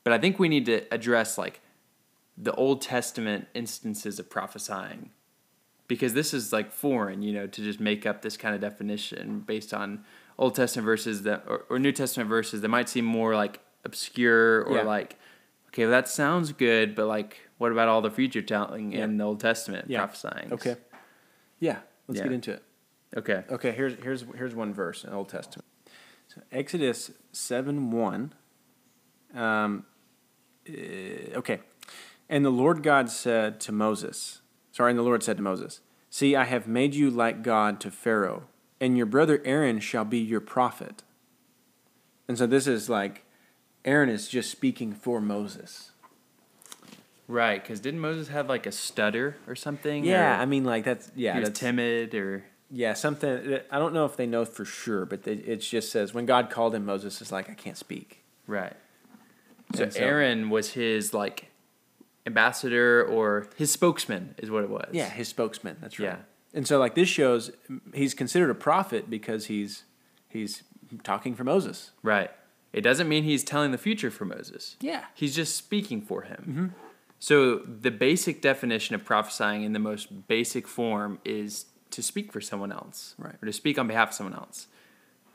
but 0.04 0.14
I 0.14 0.18
think 0.18 0.40
we 0.40 0.50
need 0.50 0.66
to 0.66 0.82
address 0.94 1.38
like 1.38 1.62
the 2.38 2.54
Old 2.54 2.82
Testament 2.82 3.48
instances 3.54 4.18
of 4.18 4.30
prophesying, 4.30 5.12
because 5.88 6.14
this 6.14 6.34
is 6.34 6.52
like 6.54 6.72
foreign, 6.72 7.22
you 7.22 7.34
know, 7.34 7.46
to 7.48 7.62
just 7.62 7.80
make 7.80 8.06
up 8.06 8.22
this 8.22 8.38
kind 8.38 8.56
of 8.56 8.62
definition 8.62 9.42
based 9.42 9.74
on 9.74 10.04
Old 10.38 10.56
Testament 10.56 10.86
verses 10.86 11.24
that 11.24 11.44
or, 11.48 11.66
or 11.70 11.78
New 11.80 11.92
Testament 11.92 12.30
verses 12.30 12.62
that 12.62 12.70
might 12.70 12.88
seem 12.90 13.06
more 13.06 13.36
like 13.36 13.60
obscure 13.84 14.64
or 14.64 14.78
Yeah. 14.78 14.84
like, 14.84 15.18
okay, 15.68 15.84
well 15.84 15.92
that 15.92 16.08
sounds 16.08 16.52
good, 16.54 16.96
but 16.96 17.08
like, 17.08 17.38
what 17.58 17.72
about 17.74 17.88
all 17.90 18.02
the 18.02 18.10
future 18.12 18.42
telling 18.42 18.94
Yeah. 18.94 19.04
in 19.04 19.18
the 19.18 19.24
Old 19.26 19.40
Testament 19.42 19.90
Yeah. 19.90 20.00
prophesying? 20.00 20.54
Okay. 20.54 20.78
Yeah, 21.60 21.80
let's 22.08 22.20
Yeah. 22.20 22.26
get 22.26 22.34
into 22.34 22.54
it. 22.54 22.64
Okay. 23.16 23.44
Okay, 23.50 23.72
here's 23.72 23.96
here's 23.96 24.24
here's 24.36 24.56
one 24.56 24.74
verse 24.74 25.04
in 25.04 25.10
the 25.10 25.16
Old 25.16 25.30
Testament. 25.30 25.66
So 26.28 26.42
Exodus 26.52 27.12
seven 27.32 27.92
one. 27.92 28.34
Um, 29.34 29.86
eh, 30.68 31.34
okay, 31.36 31.60
and 32.30 32.44
the 32.46 32.50
Lord 32.52 32.84
God 32.84 33.10
said 33.10 33.60
to 33.62 33.72
Moses, 33.72 34.42
sorry, 34.72 34.92
and 34.92 35.00
the 35.00 35.04
Lord 35.04 35.24
said 35.24 35.38
to 35.38 35.44
Moses, 35.44 35.82
"See, 36.10 36.36
I 36.36 36.46
have 36.46 36.68
made 36.68 36.94
you 36.96 37.10
like 37.10 37.42
God 37.44 37.80
to 37.82 37.92
Pharaoh, 37.92 38.48
and 38.80 38.98
your 38.98 39.06
brother 39.06 39.42
Aaron 39.46 39.80
shall 39.80 40.06
be 40.06 40.20
your 40.20 40.42
prophet." 40.42 41.04
And 42.28 42.38
so 42.38 42.46
this 42.46 42.68
is 42.68 42.90
like, 42.90 43.24
Aaron 43.86 44.10
is 44.10 44.28
just 44.28 44.52
speaking 44.52 44.94
for 44.94 45.20
Moses. 45.20 45.92
Right, 47.30 47.62
because 47.62 47.80
didn't 47.80 48.00
Moses 48.00 48.28
have 48.30 48.50
like 48.50 48.66
a 48.66 48.72
stutter 48.72 49.38
or 49.48 49.56
something? 49.56 50.04
Yeah, 50.04 50.38
or 50.40 50.42
I 50.42 50.46
mean, 50.46 50.64
like 50.66 50.84
that's 50.84 51.12
yeah, 51.16 51.34
he 51.34 51.40
was 51.42 51.50
that's, 51.50 51.60
timid 51.60 52.16
or 52.16 52.44
Yeah, 52.72 52.96
something. 52.96 53.60
I 53.72 53.78
don't 53.78 53.94
know 53.94 54.06
if 54.06 54.18
they 54.18 54.26
know 54.26 54.46
for 54.46 54.66
sure, 54.66 55.06
but 55.06 55.24
they, 55.24 55.34
it 55.34 55.58
just 55.58 55.92
says 55.92 56.12
when 56.14 56.26
God 56.26 56.50
called 56.50 56.74
him, 56.74 56.86
Moses 56.86 57.22
is 57.22 57.32
like, 57.32 57.48
I 57.50 57.54
can't 57.54 57.78
speak. 57.78 58.24
right. 58.48 58.74
So, 59.76 59.88
so- 59.88 60.00
Aaron 60.00 60.50
was 60.50 60.72
his 60.74 61.14
like 61.14 61.52
ambassador 62.26 63.04
or 63.06 63.48
his 63.56 63.72
spokesman 63.72 64.34
is 64.40 64.50
what 64.50 64.64
it 64.64 64.70
was. 64.70 64.90
Yeah, 64.92 65.10
his 65.10 65.28
spokesman. 65.28 65.78
That's 65.82 66.00
right. 66.00 66.06
Yeah. 66.08 66.16
And 66.56 66.68
so 66.68 66.80
like 66.80 66.96
this 66.96 67.08
shows 67.10 67.52
he's 67.94 68.16
considered 68.16 68.50
a 68.50 68.56
prophet 68.56 69.08
because 69.10 69.46
he's 69.46 69.84
he's 70.28 70.64
talking 71.04 71.36
for 71.36 71.44
Moses. 71.44 71.92
Right. 72.02 72.32
It 72.74 72.82
doesn't 72.82 73.08
mean 73.08 73.24
he's 73.24 73.44
telling 73.44 73.72
the 73.72 73.78
future 73.78 74.10
for 74.12 74.26
Moses. 74.26 74.76
Yeah. 74.82 75.06
He's 75.14 75.36
just 75.36 75.56
speaking 75.56 76.02
for 76.02 76.24
him. 76.24 76.46
Mm-hmm. 76.48 76.89
So 77.20 77.58
the 77.58 77.92
basic 77.92 78.42
definition 78.42 78.96
of 78.96 79.04
prophesying 79.04 79.64
in 79.64 79.74
the 79.74 79.80
most 79.80 80.28
basic 80.28 80.68
form 80.68 81.20
is 81.26 81.66
to 81.92 82.02
speak 82.02 82.32
for 82.32 82.40
someone 82.40 82.72
else, 82.72 83.16
Right. 83.18 83.36
Or 83.42 83.46
to 83.46 83.54
speak 83.54 83.78
on 83.78 83.88
behalf 83.88 84.10
of 84.10 84.14
someone 84.16 84.36
else. 84.36 84.68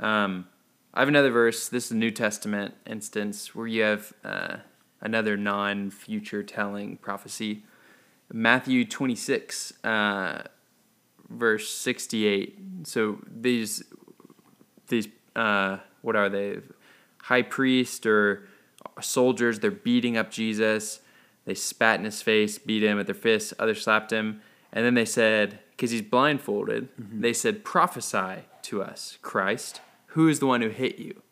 Um, 0.01 0.47
I 0.95 1.01
have 1.01 1.09
another 1.09 1.31
verse. 1.31 1.69
This 1.69 1.87
is 1.87 1.91
a 1.91 1.97
New 1.97 2.11
Testament 2.11 2.75
instance 2.87 3.55
where 3.55 3.67
you 3.67 3.83
have 3.83 4.13
uh, 4.25 4.57
another 5.01 5.37
non-future 5.37 6.43
telling 6.43 6.97
prophecy. 6.97 7.65
Matthew 8.33 8.85
twenty 8.85 9.17
six, 9.17 9.73
uh, 9.85 10.43
verse 11.29 11.69
sixty 11.69 12.27
eight. 12.27 12.59
So 12.85 13.19
these 13.27 13.83
these 14.89 15.09
uh, 15.37 15.79
what 16.03 16.17
are 16.17 16.29
they? 16.29 16.61
High 17.23 17.43
priest 17.43 18.07
or 18.07 18.49
soldiers? 19.01 19.59
They're 19.59 19.71
beating 19.71 20.17
up 20.17 20.31
Jesus. 20.31 21.01
They 21.45 21.55
spat 21.55 21.99
in 21.99 22.05
his 22.05 22.23
face, 22.23 22.59
beat 22.59 22.83
him 22.83 22.97
with 22.97 23.07
their 23.07 23.15
fists. 23.15 23.53
Others 23.59 23.83
slapped 23.83 24.13
him, 24.13 24.41
and 24.73 24.85
then 24.85 24.95
they 24.95 25.05
said, 25.05 25.59
because 25.71 25.91
he's 25.91 26.03
blindfolded, 26.03 26.89
mm-hmm. 26.97 27.21
they 27.21 27.33
said, 27.33 27.65
"Prophesy 27.65 28.45
to 28.63 28.83
us, 28.83 29.19
Christ. 29.23 29.81
Who 30.09 30.29
is 30.29 30.41
the 30.41 30.47
one 30.47 30.63
who 30.63 30.69
hit 30.69 30.99
you?" 30.99 31.23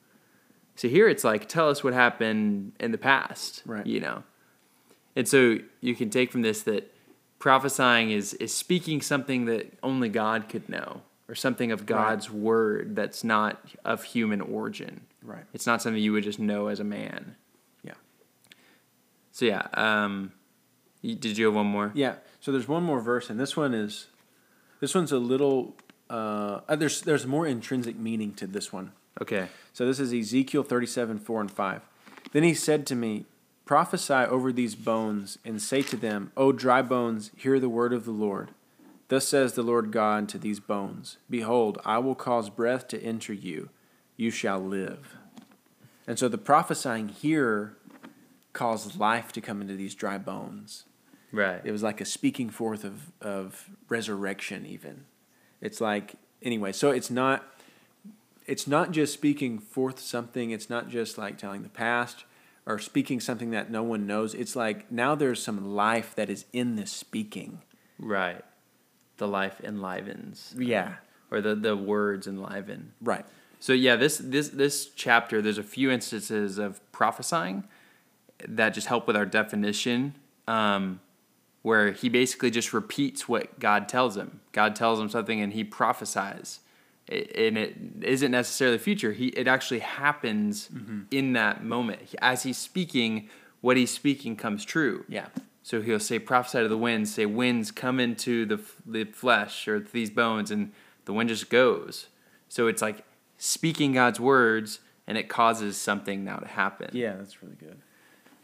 So 0.74 0.88
here 0.88 1.08
it's 1.08 1.24
like, 1.24 1.48
tell 1.48 1.68
us 1.68 1.84
what 1.84 1.94
happened 1.94 2.72
in 2.80 2.92
the 2.92 2.98
past, 2.98 3.62
Right. 3.64 3.86
You 3.86 4.00
know, 4.00 4.24
and 5.14 5.28
so 5.28 5.58
you 5.80 5.94
can 5.94 6.10
take 6.10 6.32
from 6.32 6.42
this 6.42 6.62
that 6.62 6.92
prophesying 7.38 8.10
is 8.10 8.34
is 8.34 8.54
speaking 8.54 9.00
something 9.00 9.44
that 9.46 9.72
only 9.82 10.08
God 10.08 10.48
could 10.48 10.68
know, 10.68 11.02
or 11.28 11.34
something 11.34 11.72
of 11.72 11.86
God's 11.86 12.30
word 12.30 12.96
that's 12.96 13.22
not 13.22 13.60
of 13.84 14.04
human 14.04 14.40
origin. 14.40 15.02
Right. 15.22 15.44
It's 15.52 15.66
not 15.66 15.80
something 15.80 16.02
you 16.02 16.12
would 16.12 16.24
just 16.24 16.38
know 16.38 16.66
as 16.66 16.80
a 16.80 16.84
man. 16.84 17.36
So 19.32 19.46
yeah, 19.46 19.66
um, 19.74 20.32
you, 21.00 21.16
did 21.16 21.36
you 21.36 21.46
have 21.46 21.54
one 21.54 21.66
more? 21.66 21.90
Yeah. 21.94 22.16
So 22.40 22.52
there's 22.52 22.68
one 22.68 22.82
more 22.82 23.00
verse, 23.00 23.30
and 23.30 23.40
this 23.40 23.56
one 23.56 23.74
is, 23.74 24.06
this 24.80 24.94
one's 24.94 25.12
a 25.12 25.18
little. 25.18 25.74
Uh, 26.08 26.60
uh, 26.68 26.76
there's 26.76 27.00
there's 27.02 27.26
more 27.26 27.46
intrinsic 27.46 27.96
meaning 27.96 28.34
to 28.34 28.46
this 28.46 28.72
one. 28.72 28.92
Okay. 29.20 29.48
So 29.72 29.86
this 29.86 29.98
is 29.98 30.12
Ezekiel 30.12 30.62
37, 30.62 31.18
4 31.18 31.40
and 31.40 31.50
5. 31.50 31.82
Then 32.32 32.42
he 32.42 32.54
said 32.54 32.86
to 32.86 32.94
me, 32.94 33.26
Prophesy 33.64 34.14
over 34.14 34.52
these 34.52 34.74
bones, 34.74 35.38
and 35.44 35.60
say 35.62 35.82
to 35.82 35.96
them, 35.96 36.32
O 36.36 36.52
dry 36.52 36.82
bones, 36.82 37.30
hear 37.36 37.60
the 37.60 37.68
word 37.68 37.92
of 37.92 38.04
the 38.04 38.10
Lord. 38.10 38.50
Thus 39.08 39.28
says 39.28 39.52
the 39.52 39.62
Lord 39.62 39.92
God 39.92 40.28
to 40.30 40.38
these 40.38 40.60
bones 40.60 41.18
Behold, 41.28 41.78
I 41.84 41.98
will 41.98 42.14
cause 42.14 42.50
breath 42.50 42.88
to 42.88 43.02
enter 43.02 43.32
you, 43.32 43.68
you 44.16 44.30
shall 44.30 44.58
live. 44.58 45.16
And 46.06 46.18
so 46.18 46.28
the 46.28 46.38
prophesying 46.38 47.08
here 47.08 47.76
caused 48.52 48.98
life 48.98 49.32
to 49.32 49.40
come 49.40 49.60
into 49.60 49.74
these 49.74 49.94
dry 49.94 50.18
bones. 50.18 50.84
Right. 51.32 51.60
It 51.64 51.72
was 51.72 51.82
like 51.82 52.00
a 52.00 52.04
speaking 52.04 52.50
forth 52.50 52.84
of, 52.84 53.12
of 53.20 53.70
resurrection, 53.88 54.66
even. 54.66 55.04
It's 55.60 55.80
like, 55.80 56.14
anyway, 56.42 56.72
so 56.72 56.90
it's 56.90 57.10
not. 57.10 57.44
It's 58.44 58.66
not 58.66 58.90
just 58.90 59.14
speaking 59.14 59.60
forth 59.60 60.00
something. 60.00 60.50
It's 60.50 60.68
not 60.68 60.88
just 60.88 61.16
like 61.16 61.38
telling 61.38 61.62
the 61.62 61.68
past 61.68 62.24
or 62.66 62.80
speaking 62.80 63.20
something 63.20 63.50
that 63.50 63.70
no 63.70 63.84
one 63.84 64.04
knows. 64.04 64.34
It's 64.34 64.56
like 64.56 64.90
now 64.90 65.14
there's 65.14 65.40
some 65.40 65.74
life 65.74 66.14
that 66.16 66.28
is 66.28 66.44
in 66.52 66.74
this 66.74 66.90
speaking. 66.90 67.62
Right. 68.00 68.44
The 69.18 69.28
life 69.28 69.60
enlivens. 69.60 70.56
Yeah. 70.58 70.94
Or 71.30 71.40
the, 71.40 71.54
the 71.54 71.76
words 71.76 72.26
enliven. 72.26 72.92
Right. 73.00 73.24
So 73.60 73.72
yeah, 73.72 73.94
this 73.94 74.18
this 74.18 74.48
this 74.48 74.86
chapter, 74.96 75.40
there's 75.40 75.56
a 75.56 75.62
few 75.62 75.92
instances 75.92 76.58
of 76.58 76.80
prophesying 76.90 77.62
that 78.48 78.70
just 78.74 78.86
help 78.86 79.06
with 79.06 79.16
our 79.16 79.26
definition, 79.26 80.14
um, 80.48 81.00
where 81.62 81.92
he 81.92 82.08
basically 82.08 82.50
just 82.50 82.72
repeats 82.72 83.28
what 83.28 83.58
God 83.58 83.88
tells 83.88 84.16
him. 84.16 84.40
God 84.52 84.74
tells 84.74 84.98
him 84.98 85.08
something, 85.08 85.40
and 85.40 85.52
he 85.52 85.64
prophesies, 85.64 86.60
it, 87.06 87.30
and 87.36 87.56
it 87.56 87.76
isn't 88.02 88.30
necessarily 88.30 88.76
the 88.76 88.82
future. 88.82 89.12
He 89.12 89.28
it 89.28 89.46
actually 89.46 89.80
happens 89.80 90.68
in 91.10 91.32
that 91.34 91.64
moment 91.64 92.00
as 92.20 92.42
he's 92.42 92.58
speaking. 92.58 93.28
What 93.60 93.76
he's 93.76 93.92
speaking 93.92 94.34
comes 94.34 94.64
true. 94.64 95.04
Yeah. 95.08 95.26
So 95.62 95.80
he'll 95.80 96.00
say, 96.00 96.18
prophesy 96.18 96.58
to 96.62 96.68
the 96.68 96.76
winds, 96.76 97.14
say, 97.14 97.24
winds 97.26 97.70
come 97.70 98.00
into 98.00 98.44
the, 98.44 98.60
the 98.84 99.04
flesh 99.04 99.68
or 99.68 99.78
these 99.78 100.10
bones, 100.10 100.50
and 100.50 100.72
the 101.04 101.12
wind 101.12 101.28
just 101.28 101.48
goes. 101.48 102.08
So 102.48 102.66
it's 102.66 102.82
like 102.82 103.04
speaking 103.38 103.92
God's 103.92 104.18
words, 104.18 104.80
and 105.06 105.16
it 105.16 105.28
causes 105.28 105.76
something 105.76 106.24
now 106.24 106.38
to 106.38 106.48
happen. 106.48 106.90
Yeah, 106.92 107.14
that's 107.14 107.40
really 107.42 107.54
good. 107.54 107.80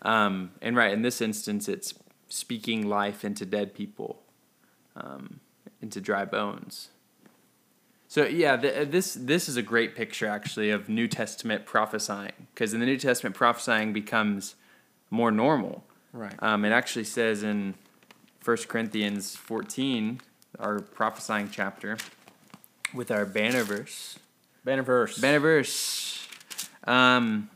Um, 0.03 0.53
and 0.63 0.77
right, 0.77 0.93
in 0.93 1.03
this 1.03 1.21
instance, 1.21 1.69
it's 1.69 1.95
speaking 2.29 2.89
life 2.89 3.25
into 3.25 3.45
dead 3.45 3.75
people, 3.75 4.23
um, 4.97 5.41
into 5.81 6.01
dry 6.01 6.25
bones. 6.25 6.89
So 8.07 8.25
yeah, 8.25 8.57
th- 8.57 8.91
this 8.91 9.15
this 9.15 9.49
is 9.49 9.57
a 9.57 9.63
great 9.63 9.95
picture 9.95 10.27
actually 10.27 10.71
of 10.71 10.89
New 10.89 11.09
Testament 11.09 11.67
prophesying 11.67 12.33
because 12.55 12.73
in 12.73 12.81
the 12.81 12.87
New 12.87 12.97
Testament 12.97 13.37
prophesying 13.37 13.93
becomes 13.93 14.55
more 15.11 15.31
normal. 15.31 15.85
Right. 16.13 16.35
Um, 16.39 16.65
it 16.65 16.71
actually 16.71 17.05
says 17.05 17.43
in 17.43 17.75
1 18.45 18.57
Corinthians 18.69 19.37
14, 19.37 20.21
our 20.59 20.81
prophesying 20.81 21.51
chapter, 21.53 21.99
with 22.95 23.11
our 23.11 23.27
banner 23.27 23.63
verse. 23.63 24.19
Banner 24.65 24.83
verse. 24.83 25.19
Banner 25.19 25.41
verse. 25.41 26.27
Um, 26.85 27.51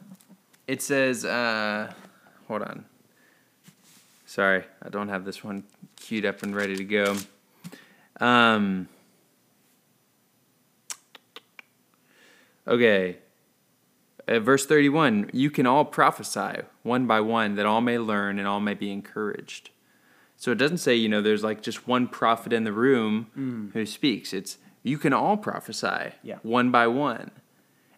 it 0.66 0.83
says, 0.83 1.24
uh, 1.24 1.92
hold 2.48 2.62
on. 2.62 2.85
Sorry, 4.26 4.64
I 4.83 4.88
don't 4.88 5.09
have 5.09 5.24
this 5.24 5.44
one 5.44 5.64
queued 5.96 6.24
up 6.24 6.42
and 6.42 6.55
ready 6.57 6.76
to 6.76 6.85
go. 6.85 7.16
Um, 8.20 8.88
okay. 12.66 13.18
Uh, 14.28 14.38
verse 14.40 14.64
31 14.66 15.31
You 15.33 15.50
can 15.50 15.66
all 15.66 15.85
prophesy 15.85 16.62
one 16.83 17.07
by 17.07 17.20
one, 17.20 17.57
that 17.57 17.66
all 17.66 17.81
may 17.81 17.98
learn 17.98 18.38
and 18.38 18.46
all 18.48 18.61
may 18.61 18.74
be 18.74 18.90
encouraged. 18.92 19.70
So 20.37 20.50
it 20.50 20.59
doesn't 20.59 20.78
say, 20.78 20.94
you 20.96 21.09
know, 21.09 21.20
there's 21.22 21.44
like 21.44 21.62
just 21.62 21.87
one 21.87 22.09
prophet 22.09 22.52
in 22.52 22.64
the 22.64 22.72
room 22.72 23.70
who 23.74 23.87
speaks. 23.87 24.33
It's 24.33 24.59
you 24.83 24.98
can 24.98 25.12
all 25.12 25.37
prophesy 25.37 26.12
Yeah. 26.22 26.38
one 26.42 26.70
by 26.72 26.87
one. 26.88 27.31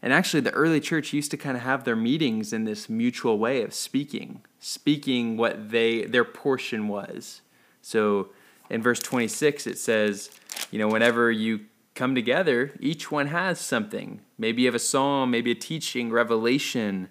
And 0.05 0.13
actually, 0.13 0.41
the 0.41 0.51
early 0.51 0.81
church 0.81 1.15
used 1.15 1.31
to 1.31 1.39
kind 1.39 1.57
of 1.57 1.63
have 1.63 1.85
their 1.85 1.97
meetings 1.97 2.53
in 2.53 2.65
this 2.65 2.91
mutual 2.91 3.39
way 3.39 3.63
of 3.63 3.73
speaking, 3.73 4.43
speaking 4.61 5.39
what 5.39 5.71
they 5.71 6.05
their 6.05 6.27
portion 6.27 6.89
was. 6.89 7.41
So 7.81 8.29
in 8.69 8.83
verse 8.83 9.01
26, 9.01 9.67
it 9.67 9.79
says, 9.79 10.29
you 10.71 10.79
know, 10.79 10.89
whenever 10.89 11.33
you 11.33 11.61
come 11.95 12.15
together, 12.15 12.73
each 12.81 13.11
one 13.11 13.29
has 13.29 13.59
something. 13.59 14.21
Maybe 14.37 14.61
you 14.61 14.69
have 14.69 14.75
a 14.75 14.79
psalm, 14.79 15.31
maybe 15.31 15.53
a 15.53 15.55
teaching, 15.55 16.13
revelation. 16.13 17.09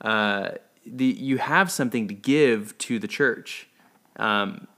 Uh, 0.00 0.50
the, 0.86 1.06
you 1.06 1.38
have 1.38 1.72
something 1.72 2.06
to 2.06 2.14
give 2.14 2.78
to 2.78 3.00
the 3.00 3.08
church. 3.08 3.66
Um, 4.20 4.68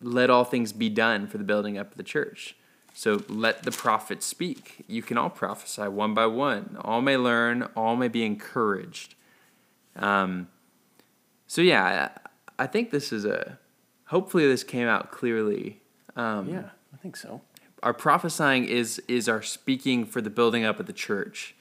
let 0.00 0.30
all 0.30 0.44
things 0.44 0.72
be 0.72 0.88
done 0.88 1.26
for 1.26 1.36
the 1.36 1.44
building 1.44 1.76
up 1.76 1.90
of 1.90 1.98
the 1.98 2.04
church. 2.04 2.56
So 2.98 3.22
let 3.28 3.62
the 3.62 3.70
prophets 3.70 4.26
speak. 4.26 4.84
You 4.88 5.02
can 5.02 5.16
all 5.16 5.30
prophesy 5.30 5.82
one 5.86 6.14
by 6.14 6.26
one. 6.26 6.76
All 6.80 7.00
may 7.00 7.16
learn, 7.16 7.68
all 7.76 7.94
may 7.94 8.08
be 8.08 8.24
encouraged. 8.24 9.14
Um, 9.94 10.48
so 11.46 11.62
yeah, 11.62 12.08
I, 12.58 12.66
think 12.66 12.90
this 12.90 13.12
is 13.12 13.24
a. 13.24 13.60
Hopefully, 14.06 14.48
this 14.48 14.64
came 14.64 14.88
out 14.88 15.12
clearly. 15.12 15.80
Um, 16.16 16.48
Yeah, 16.48 16.70
I 16.92 16.96
think 16.96 17.16
so. 17.16 17.40
our 17.84 17.94
prophesying 17.94 18.64
is 18.64 18.98
is 19.06 19.28
our 19.28 19.42
speaking 19.42 20.04
for 20.04 20.20
the 20.20 20.28
building 20.28 20.64
up 20.64 20.80
of 20.80 20.86
the 20.86 20.92
church. 20.92 21.54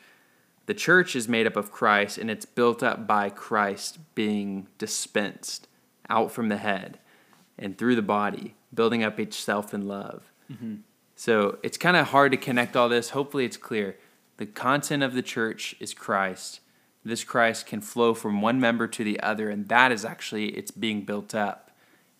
The 0.65 0.73
church 0.73 1.15
is 1.15 1.27
made 1.27 1.45
up 1.45 1.55
of 1.55 1.71
Christ, 1.71 2.17
and 2.17 2.31
it's 2.31 2.45
built 2.45 2.81
up 2.81 3.05
by 3.05 3.29
Christ 3.29 3.99
being 4.15 4.69
dispensed 4.79 5.67
out 6.09 6.31
from 6.31 6.49
the 6.49 6.57
head 6.57 6.97
and 7.59 7.77
through 7.77 7.95
the 7.95 8.01
body, 8.01 8.55
building 8.73 9.03
up 9.03 9.19
itself 9.19 9.71
in 9.71 9.87
love. 9.87 10.31
So 11.19 11.57
it's 11.63 11.79
kind 11.79 11.97
of 11.97 12.09
hard 12.09 12.31
to 12.31 12.37
connect 12.37 12.75
all 12.75 12.89
this. 12.89 13.09
Hopefully, 13.09 13.43
it's 13.43 13.57
clear. 13.57 13.97
The 14.37 14.45
content 14.45 15.01
of 15.01 15.13
the 15.15 15.23
church 15.23 15.75
is 15.79 15.95
Christ. 15.95 16.59
This 17.03 17.23
Christ 17.23 17.65
can 17.65 17.81
flow 17.81 18.13
from 18.13 18.39
one 18.39 18.59
member 18.59 18.87
to 18.87 19.03
the 19.03 19.19
other, 19.21 19.49
and 19.49 19.67
that 19.67 19.91
is 19.91 20.05
actually 20.05 20.49
it's 20.49 20.69
being 20.69 21.01
built 21.01 21.33
up. 21.33 21.71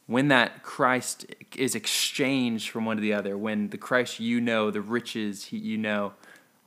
When 0.08 0.30
that 0.30 0.64
Christ 0.64 1.28
is 1.56 1.76
exchanged 1.76 2.70
from 2.72 2.86
one 2.86 2.98
to 2.98 3.02
the 3.02 3.14
other, 3.14 3.38
when 3.38 3.70
the 3.70 3.78
Christ 3.78 4.20
you 4.20 4.42
know, 4.42 4.72
the 4.72 4.82
riches 4.82 5.46
he, 5.46 5.58
you 5.58 5.78
know, 5.78 6.14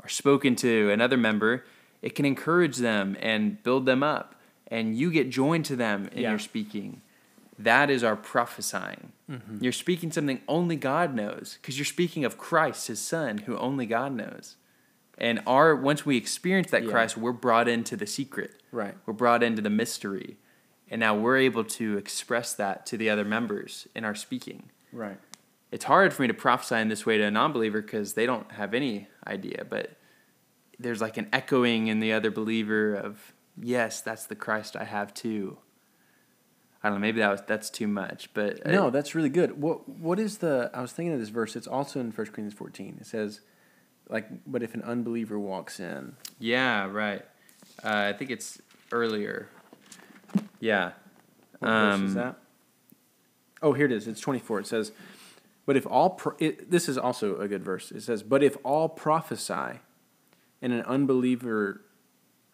are 0.01 0.09
spoken 0.09 0.55
to 0.57 0.91
another 0.91 1.17
member, 1.17 1.65
it 2.01 2.15
can 2.15 2.25
encourage 2.25 2.77
them 2.77 3.17
and 3.21 3.61
build 3.63 3.87
them 3.87 4.03
up. 4.03 4.37
and 4.73 4.97
you 4.97 5.11
get 5.11 5.29
joined 5.29 5.65
to 5.65 5.75
them 5.75 6.09
in 6.13 6.23
Yeah. 6.23 6.31
your 6.31 6.39
speaking, 6.39 7.01
that 7.59 7.91
is 7.91 8.05
our 8.05 8.15
prophesying. 8.15 9.11
Mm-hmm. 9.31 9.63
You're 9.63 9.73
speaking 9.73 10.11
something 10.11 10.41
only 10.49 10.77
God 10.77 11.15
knows 11.15 11.59
because 11.61 11.79
you're 11.79 11.85
speaking 11.85 12.25
of 12.25 12.37
Christ, 12.37 12.89
his 12.89 13.01
son, 13.01 13.39
who 13.39 13.57
only 13.57 13.87
God 13.87 14.13
knows. 14.13 14.57
And 15.17 15.41
our 15.47 15.77
once 15.77 16.05
we 16.05 16.17
experience 16.17 16.71
that 16.71 16.85
Yeah. 16.85 16.91
Christ, 16.91 17.17
we're 17.17 17.33
brought 17.33 17.69
into 17.69 17.97
the 17.97 18.07
secret. 18.07 18.61
Right. 18.73 18.95
We're 19.07 19.15
brought 19.15 19.43
into 19.43 19.63
the 19.63 19.71
mystery. 19.71 20.39
And 20.91 20.99
now 20.99 21.15
we're 21.15 21.37
able 21.37 21.63
to 21.65 21.97
express 21.99 22.53
that 22.55 22.85
to 22.87 22.97
the 22.97 23.09
other 23.09 23.25
members 23.25 23.87
in 23.95 24.05
our 24.05 24.15
speaking. 24.15 24.71
Right. 24.93 25.19
It's 25.71 25.85
hard 25.85 26.13
for 26.13 26.23
me 26.23 26.29
to 26.29 26.35
prophesy 26.35 26.77
in 26.77 26.89
this 26.89 27.07
way 27.07 27.17
to 27.19 27.25
a 27.25 27.31
non 27.31 27.53
believer 27.53 27.81
because 27.81 28.15
they 28.15 28.27
don't 28.27 28.51
have 28.53 28.75
any 28.75 29.07
idea, 29.27 29.65
but 29.69 29.93
there's 30.81 31.01
like 31.01 31.17
an 31.17 31.29
echoing 31.33 31.87
in 31.87 32.01
the 32.01 32.13
other 32.13 32.31
believer 32.31 32.95
of, 32.95 33.35
yes, 33.57 34.01
that's 34.01 34.27
the 34.27 34.35
Christ 34.35 34.75
I 34.75 34.85
have 34.85 35.15
too. 35.15 35.59
I 36.83 36.89
don't 36.89 36.97
know, 36.97 37.01
maybe 37.01 37.21
that 37.21 37.31
was 37.31 37.43
that's 37.47 37.69
too 37.71 37.87
much, 37.87 38.33
but 38.33 38.67
uh, 38.67 38.71
No, 38.71 38.91
that's 38.91 39.15
really 39.15 39.29
good. 39.29 39.61
What 39.61 39.89
what 39.89 40.19
is 40.19 40.39
the? 40.39 40.71
I 40.73 40.81
was 40.81 40.93
thinking 40.93 41.13
of 41.15 41.21
this 41.21 41.29
verse. 41.29 41.55
It's 41.57 41.67
also 41.67 42.01
in 42.01 42.07
1 42.07 42.15
Corinthians 42.15 42.55
fourteen. 42.55 42.97
It 43.01 43.07
says, 43.07 43.41
like, 44.09 44.29
but 44.47 44.63
if 44.63 44.75
an 44.75 44.83
unbeliever 44.83 45.39
walks 45.39 45.79
in, 45.81 46.17
yeah, 46.39 46.87
right. 46.87 47.23
Uh, 47.85 48.11
I 48.11 48.13
think 48.15 48.31
it's 48.31 48.61
earlier. 48.93 49.49
Yeah. 50.59 50.93
what 51.59 51.69
verse 51.69 51.95
Um, 51.95 52.07
is 52.07 52.15
that? 52.15 52.37
Oh, 53.63 53.73
here 53.75 53.85
it 53.87 53.93
is. 53.93 54.09
It's 54.09 54.21
twenty 54.21 54.39
four. 54.41 54.59
It 54.61 54.67
says, 54.67 54.93
but 55.67 55.77
if 55.77 55.87
all 55.87 56.11
pro- 56.11 56.37
it, 56.39 56.71
this 56.71 56.89
is 56.89 56.97
also 56.97 57.39
a 57.39 57.47
good 57.47 57.63
verse. 57.63 57.93
It 57.93 58.01
says, 58.03 58.23
but 58.23 58.43
if 58.43 58.57
all 58.65 58.89
prophesy, 58.89 59.81
and 60.63 60.73
an 60.73 60.81
unbeliever 60.83 61.83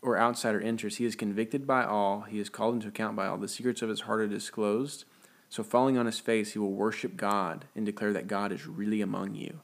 or 0.06 0.18
outsider 0.18 0.60
enters, 0.60 0.96
he 0.96 1.04
is 1.04 1.16
convicted 1.16 1.66
by 1.66 1.84
all. 1.84 2.22
He 2.22 2.38
is 2.38 2.48
called 2.48 2.74
into 2.74 2.88
account 2.88 3.16
by 3.16 3.26
all. 3.26 3.38
The 3.38 3.48
secrets 3.48 3.82
of 3.82 3.88
his 3.88 4.02
heart 4.02 4.20
are 4.20 4.28
disclosed. 4.28 5.04
So, 5.48 5.62
falling 5.62 5.96
on 5.96 6.06
his 6.06 6.18
face, 6.18 6.52
he 6.52 6.58
will 6.58 6.72
worship 6.72 7.16
God 7.16 7.66
and 7.74 7.86
declare 7.86 8.12
that 8.12 8.26
God 8.26 8.52
is 8.52 8.66
really 8.66 9.00
among 9.00 9.34
you. 9.34 9.60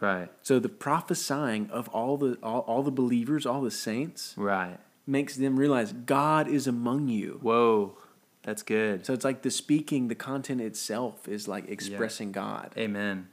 Right. 0.00 0.30
So 0.42 0.58
the 0.58 0.68
prophesying 0.68 1.68
of 1.70 1.88
all 1.88 2.16
the 2.16 2.38
all, 2.42 2.60
all 2.60 2.82
the 2.82 2.90
believers, 2.90 3.44
all 3.44 3.60
the 3.60 3.70
saints, 3.70 4.34
Right. 4.36 4.78
makes 5.06 5.36
them 5.36 5.58
realize 5.58 5.92
God 5.92 6.48
is 6.48 6.66
among 6.66 7.08
you. 7.08 7.38
Whoa. 7.42 7.98
That's 8.42 8.62
good. 8.62 9.04
So 9.04 9.12
it's 9.12 9.24
like 9.24 9.42
the 9.42 9.50
speaking, 9.50 10.08
the 10.08 10.14
content 10.14 10.62
itself 10.62 11.28
is 11.28 11.46
like 11.46 11.68
expressing 11.68 12.32
God. 12.32 12.72
Amen. 12.78 13.28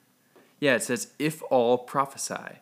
Yeah, 0.59 0.75
it 0.75 0.83
says, 0.83 1.13
if 1.17 1.41
all 1.49 1.77
prophesy, 1.77 2.59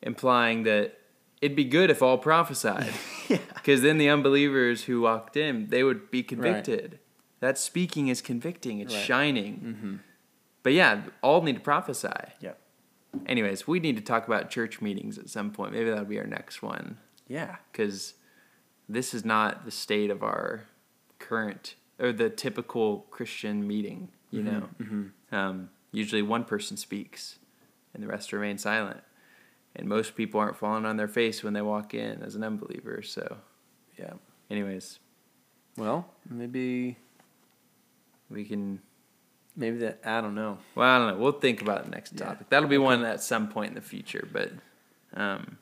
implying 0.00 0.62
that 0.62 0.97
it'd 1.40 1.56
be 1.56 1.64
good 1.64 1.90
if 1.90 2.02
all 2.02 2.18
prophesied. 2.18 2.92
Yeah. 3.28 3.36
Because 3.52 3.82
then 3.82 3.98
the 3.98 4.08
unbelievers 4.08 4.84
who 4.84 5.02
walked 5.02 5.36
in, 5.36 5.66
they 5.68 5.84
would 5.84 6.10
be 6.10 6.22
convicted. 6.22 6.92
Right. 6.92 7.00
That 7.40 7.58
speaking 7.58 8.08
is 8.08 8.22
convicting, 8.22 8.80
it's 8.80 8.94
Right. 8.94 9.04
shining. 9.04 9.54
Mm-hmm. 9.60 9.96
But 10.62 10.72
yeah, 10.72 11.02
all 11.20 11.42
need 11.42 11.56
to 11.56 11.60
prophesy. 11.60 12.08
Yeah. 12.40 12.52
Anyways, 13.26 13.66
we 13.66 13.80
need 13.80 13.96
to 13.96 14.02
talk 14.02 14.26
about 14.26 14.48
church 14.48 14.80
meetings 14.80 15.18
at 15.18 15.28
some 15.28 15.50
point. 15.50 15.72
Maybe 15.74 15.90
that'll 15.90 16.06
be 16.06 16.18
our 16.18 16.26
next 16.26 16.62
one. 16.62 16.96
Yeah. 17.26 17.56
Because 17.70 18.14
this 18.88 19.12
is 19.12 19.26
not 19.26 19.66
the 19.66 19.70
state 19.70 20.10
of 20.10 20.22
our 20.22 20.64
current, 21.18 21.74
or 21.98 22.12
the 22.14 22.30
typical 22.30 23.00
Christian 23.10 23.66
meeting, 23.66 24.08
you 24.30 24.42
know? 24.42 24.68
Mm-hmm. 24.80 25.34
Um, 25.34 25.68
usually 25.92 26.22
one 26.22 26.44
person 26.44 26.78
speaks 26.78 27.38
and 27.92 28.02
the 28.02 28.06
rest 28.06 28.32
remain 28.32 28.56
silent. 28.56 29.00
And 29.78 29.88
most 29.88 30.16
people 30.16 30.40
aren't 30.40 30.56
falling 30.56 30.84
on 30.84 30.96
their 30.96 31.06
face 31.08 31.42
when 31.44 31.52
they 31.52 31.62
walk 31.62 31.94
in 31.94 32.20
as 32.22 32.34
an 32.34 32.42
unbeliever. 32.42 33.00
So, 33.02 33.38
Yeah. 33.96 34.14
anyways, 34.50 34.98
Well, 35.76 36.10
maybe 36.28 36.96
we 38.28 38.44
can. 38.44 38.80
maybe 39.56 39.78
that 39.78 40.00
I 40.04 40.20
don't 40.20 40.34
know. 40.34 40.58
Well, 40.74 40.88
I 40.88 40.98
don't 40.98 41.14
know. 41.16 41.22
We'll 41.22 41.32
think 41.40 41.62
about 41.62 41.84
the 41.84 41.90
next 41.90 42.14
Yeah. 42.14 42.26
topic. 42.26 42.48
That'll 42.48 42.68
be 42.68 42.78
one 42.78 43.04
at 43.04 43.22
some 43.22 43.48
point 43.48 43.68
in 43.68 43.74
the 43.74 43.80
future. 43.80 44.28
But 44.32 44.52
um, 45.14 45.58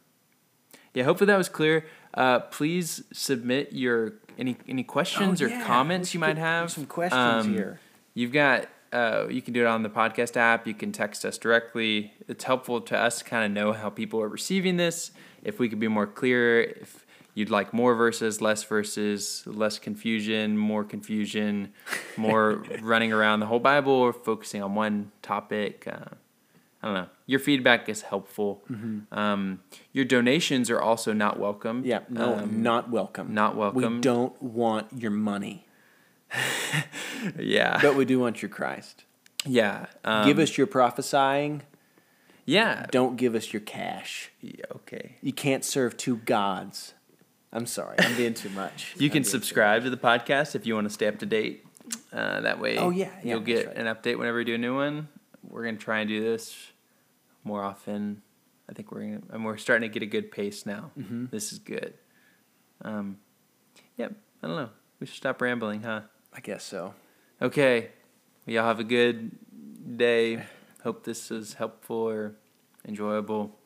yeah, 0.95 1.05
hopefully 1.05 1.27
that 1.27 1.37
was 1.37 1.49
clear. 1.49 1.85
Uh, 2.15 2.41
please 2.41 3.05
submit 3.13 3.73
your 3.75 4.15
any 4.39 4.57
any 4.67 4.83
questions 4.83 5.41
Oh, 5.43 5.47
or 5.47 5.49
yeah. 5.49 5.65
comments 5.67 6.13
We 6.13 6.17
you 6.17 6.21
might 6.21 6.39
have. 6.39 6.71
some 6.73 6.87
questions 6.87 7.47
Um, 7.47 7.53
here. 7.53 7.81
You've 8.15 8.33
got. 8.33 8.67
Uh, 8.97 9.27
you 9.29 9.43
can 9.43 9.53
do 9.53 9.61
it 9.61 9.67
on 9.67 9.83
the 9.83 9.91
podcast 9.91 10.37
app. 10.37 10.67
You 10.67 10.75
can 10.75 10.91
text 10.93 11.25
us 11.25 11.37
directly. 11.39 12.13
It's 12.29 12.45
helpful 12.45 12.81
to 12.81 12.97
us 12.97 13.19
to 13.19 13.25
kind 13.25 13.45
of 13.45 13.51
know 13.51 13.73
how 13.73 13.91
people 13.91 14.21
are 14.23 14.29
receiving 14.29 14.77
this. 14.79 15.11
If 15.45 15.59
we 15.59 15.69
could 15.69 15.81
be 15.81 15.89
more 15.89 16.07
clear, 16.07 16.63
if 16.63 17.05
you'd 17.35 17.51
like 17.51 17.75
more 17.75 17.95
verses, 17.95 18.41
less 18.41 18.65
verses, 18.65 19.43
less 19.47 19.79
confusion, 19.79 20.57
more 20.57 20.83
confusion, 20.83 21.73
more 22.17 22.65
running 22.81 23.13
around 23.13 23.41
the 23.41 23.47
whole 23.47 23.61
Bible, 23.61 23.93
or 23.93 24.13
focusing 24.15 24.63
on 24.63 24.75
one 24.75 25.13
topic. 25.21 25.87
Uh, 25.87 26.15
I 26.83 26.87
don't 26.87 26.95
know. 26.95 27.07
Your 27.27 27.41
feedback 27.41 27.89
is 27.89 28.03
helpful. 28.03 28.63
Um, 29.13 29.61
your 29.93 30.05
donations 30.05 30.71
are 30.71 30.81
also 30.81 31.13
not 31.13 31.39
welcome. 31.39 31.83
Yeah. 31.85 32.01
No, 32.09 32.37
Um, 32.37 32.63
not 32.63 32.91
welcome. 32.91 33.35
not 33.35 33.57
welcome. 33.57 33.97
We 33.97 34.01
don't 34.01 34.41
want 34.43 34.87
your 34.97 35.11
money, 35.11 35.66
yeah. 37.39 37.79
but 37.83 37.95
we 37.97 38.05
do 38.05 38.19
want 38.19 38.43
your 38.43 38.49
Christ. 38.49 39.05
yeah. 39.45 39.87
Um, 40.05 40.27
give 40.27 40.39
us 40.39 40.57
your 40.59 40.67
prophesying. 40.67 41.63
Yeah. 42.45 42.87
Don't 42.91 43.17
give 43.17 43.35
us 43.35 43.53
your 43.53 43.61
cash. 43.61 44.31
yeah. 44.41 44.65
Okay. 44.77 45.17
You 45.21 45.33
can't 45.33 45.65
serve 45.65 45.97
two 45.97 46.17
gods. 46.19 46.95
I'm 47.53 47.67
sorry. 47.67 47.97
I'm 47.99 48.17
being 48.17 48.35
too 48.35 48.51
much. 48.51 48.95
You 48.99 49.07
I'm 49.09 49.13
can 49.13 49.25
subscribe 49.25 49.83
to 49.85 49.91
the 49.91 49.97
podcast 49.97 50.55
if 50.55 50.67
you 50.67 50.75
want 50.75 50.87
to 50.87 50.93
stay 50.93 51.07
up 51.09 51.19
to 51.21 51.27
date. 51.27 51.65
Uh, 52.13 52.41
that 52.41 52.59
way, 52.61 52.77
Oh, 52.79 52.91
yeah, 52.91 53.11
yeah, 53.23 53.33
you'll 53.35 53.41
get 53.41 53.67
right. 53.69 53.77
an 53.77 53.87
update 53.87 54.19
whenever 54.19 54.39
we 54.39 54.45
do 54.45 54.55
a 54.57 54.59
new 54.59 54.75
one. 54.75 55.09
We're 55.49 55.65
gonna 55.65 55.77
try 55.77 56.01
and 56.01 56.09
do 56.09 56.21
this 56.23 56.55
more 57.45 57.63
often. 57.63 58.23
I 58.69 58.73
think 58.73 58.91
we're 58.91 59.03
gonna, 59.03 59.21
and 59.33 59.45
we're 59.45 59.57
starting 59.57 59.89
to 59.89 59.93
get 59.93 60.03
a 60.03 60.11
good 60.11 60.33
pace 60.33 60.67
now. 60.67 60.91
Mhm. 60.99 61.31
This 61.31 61.53
is 61.53 61.61
good. 61.61 61.95
Um, 62.83 63.19
yep. 63.97 64.13
I 64.43 64.47
don't 64.49 64.57
know. 64.57 64.71
We 64.99 65.07
should 65.07 65.17
stop 65.17 65.41
rambling, 65.41 65.83
huh? 65.83 66.03
I 66.37 66.41
guess 66.41 66.65
so. 66.65 66.95
Okay. 67.41 67.89
Y'all 68.45 68.65
have 68.65 68.79
a 68.79 68.85
good 68.85 69.31
day. 69.97 70.45
Hope 70.85 71.03
this 71.05 71.31
was 71.31 71.55
helpful 71.55 71.97
or 71.97 72.35
enjoyable. 72.87 73.57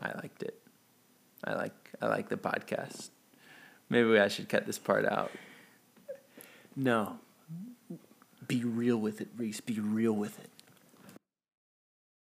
I 0.00 0.12
liked 0.14 0.42
it. 0.42 0.58
I 1.44 1.54
like 1.54 1.92
I 2.00 2.06
like 2.06 2.28
the 2.28 2.36
podcast. 2.36 3.10
Maybe 3.90 4.18
I 4.18 4.28
should 4.28 4.48
cut 4.48 4.66
this 4.66 4.78
part 4.78 5.04
out. 5.04 5.30
No. 6.74 7.18
Be 8.46 8.64
real 8.64 8.96
with 8.96 9.20
it, 9.20 9.28
Reese. 9.36 9.60
Be 9.60 9.78
real 9.78 10.14
with 10.14 10.38
it. 10.40 10.50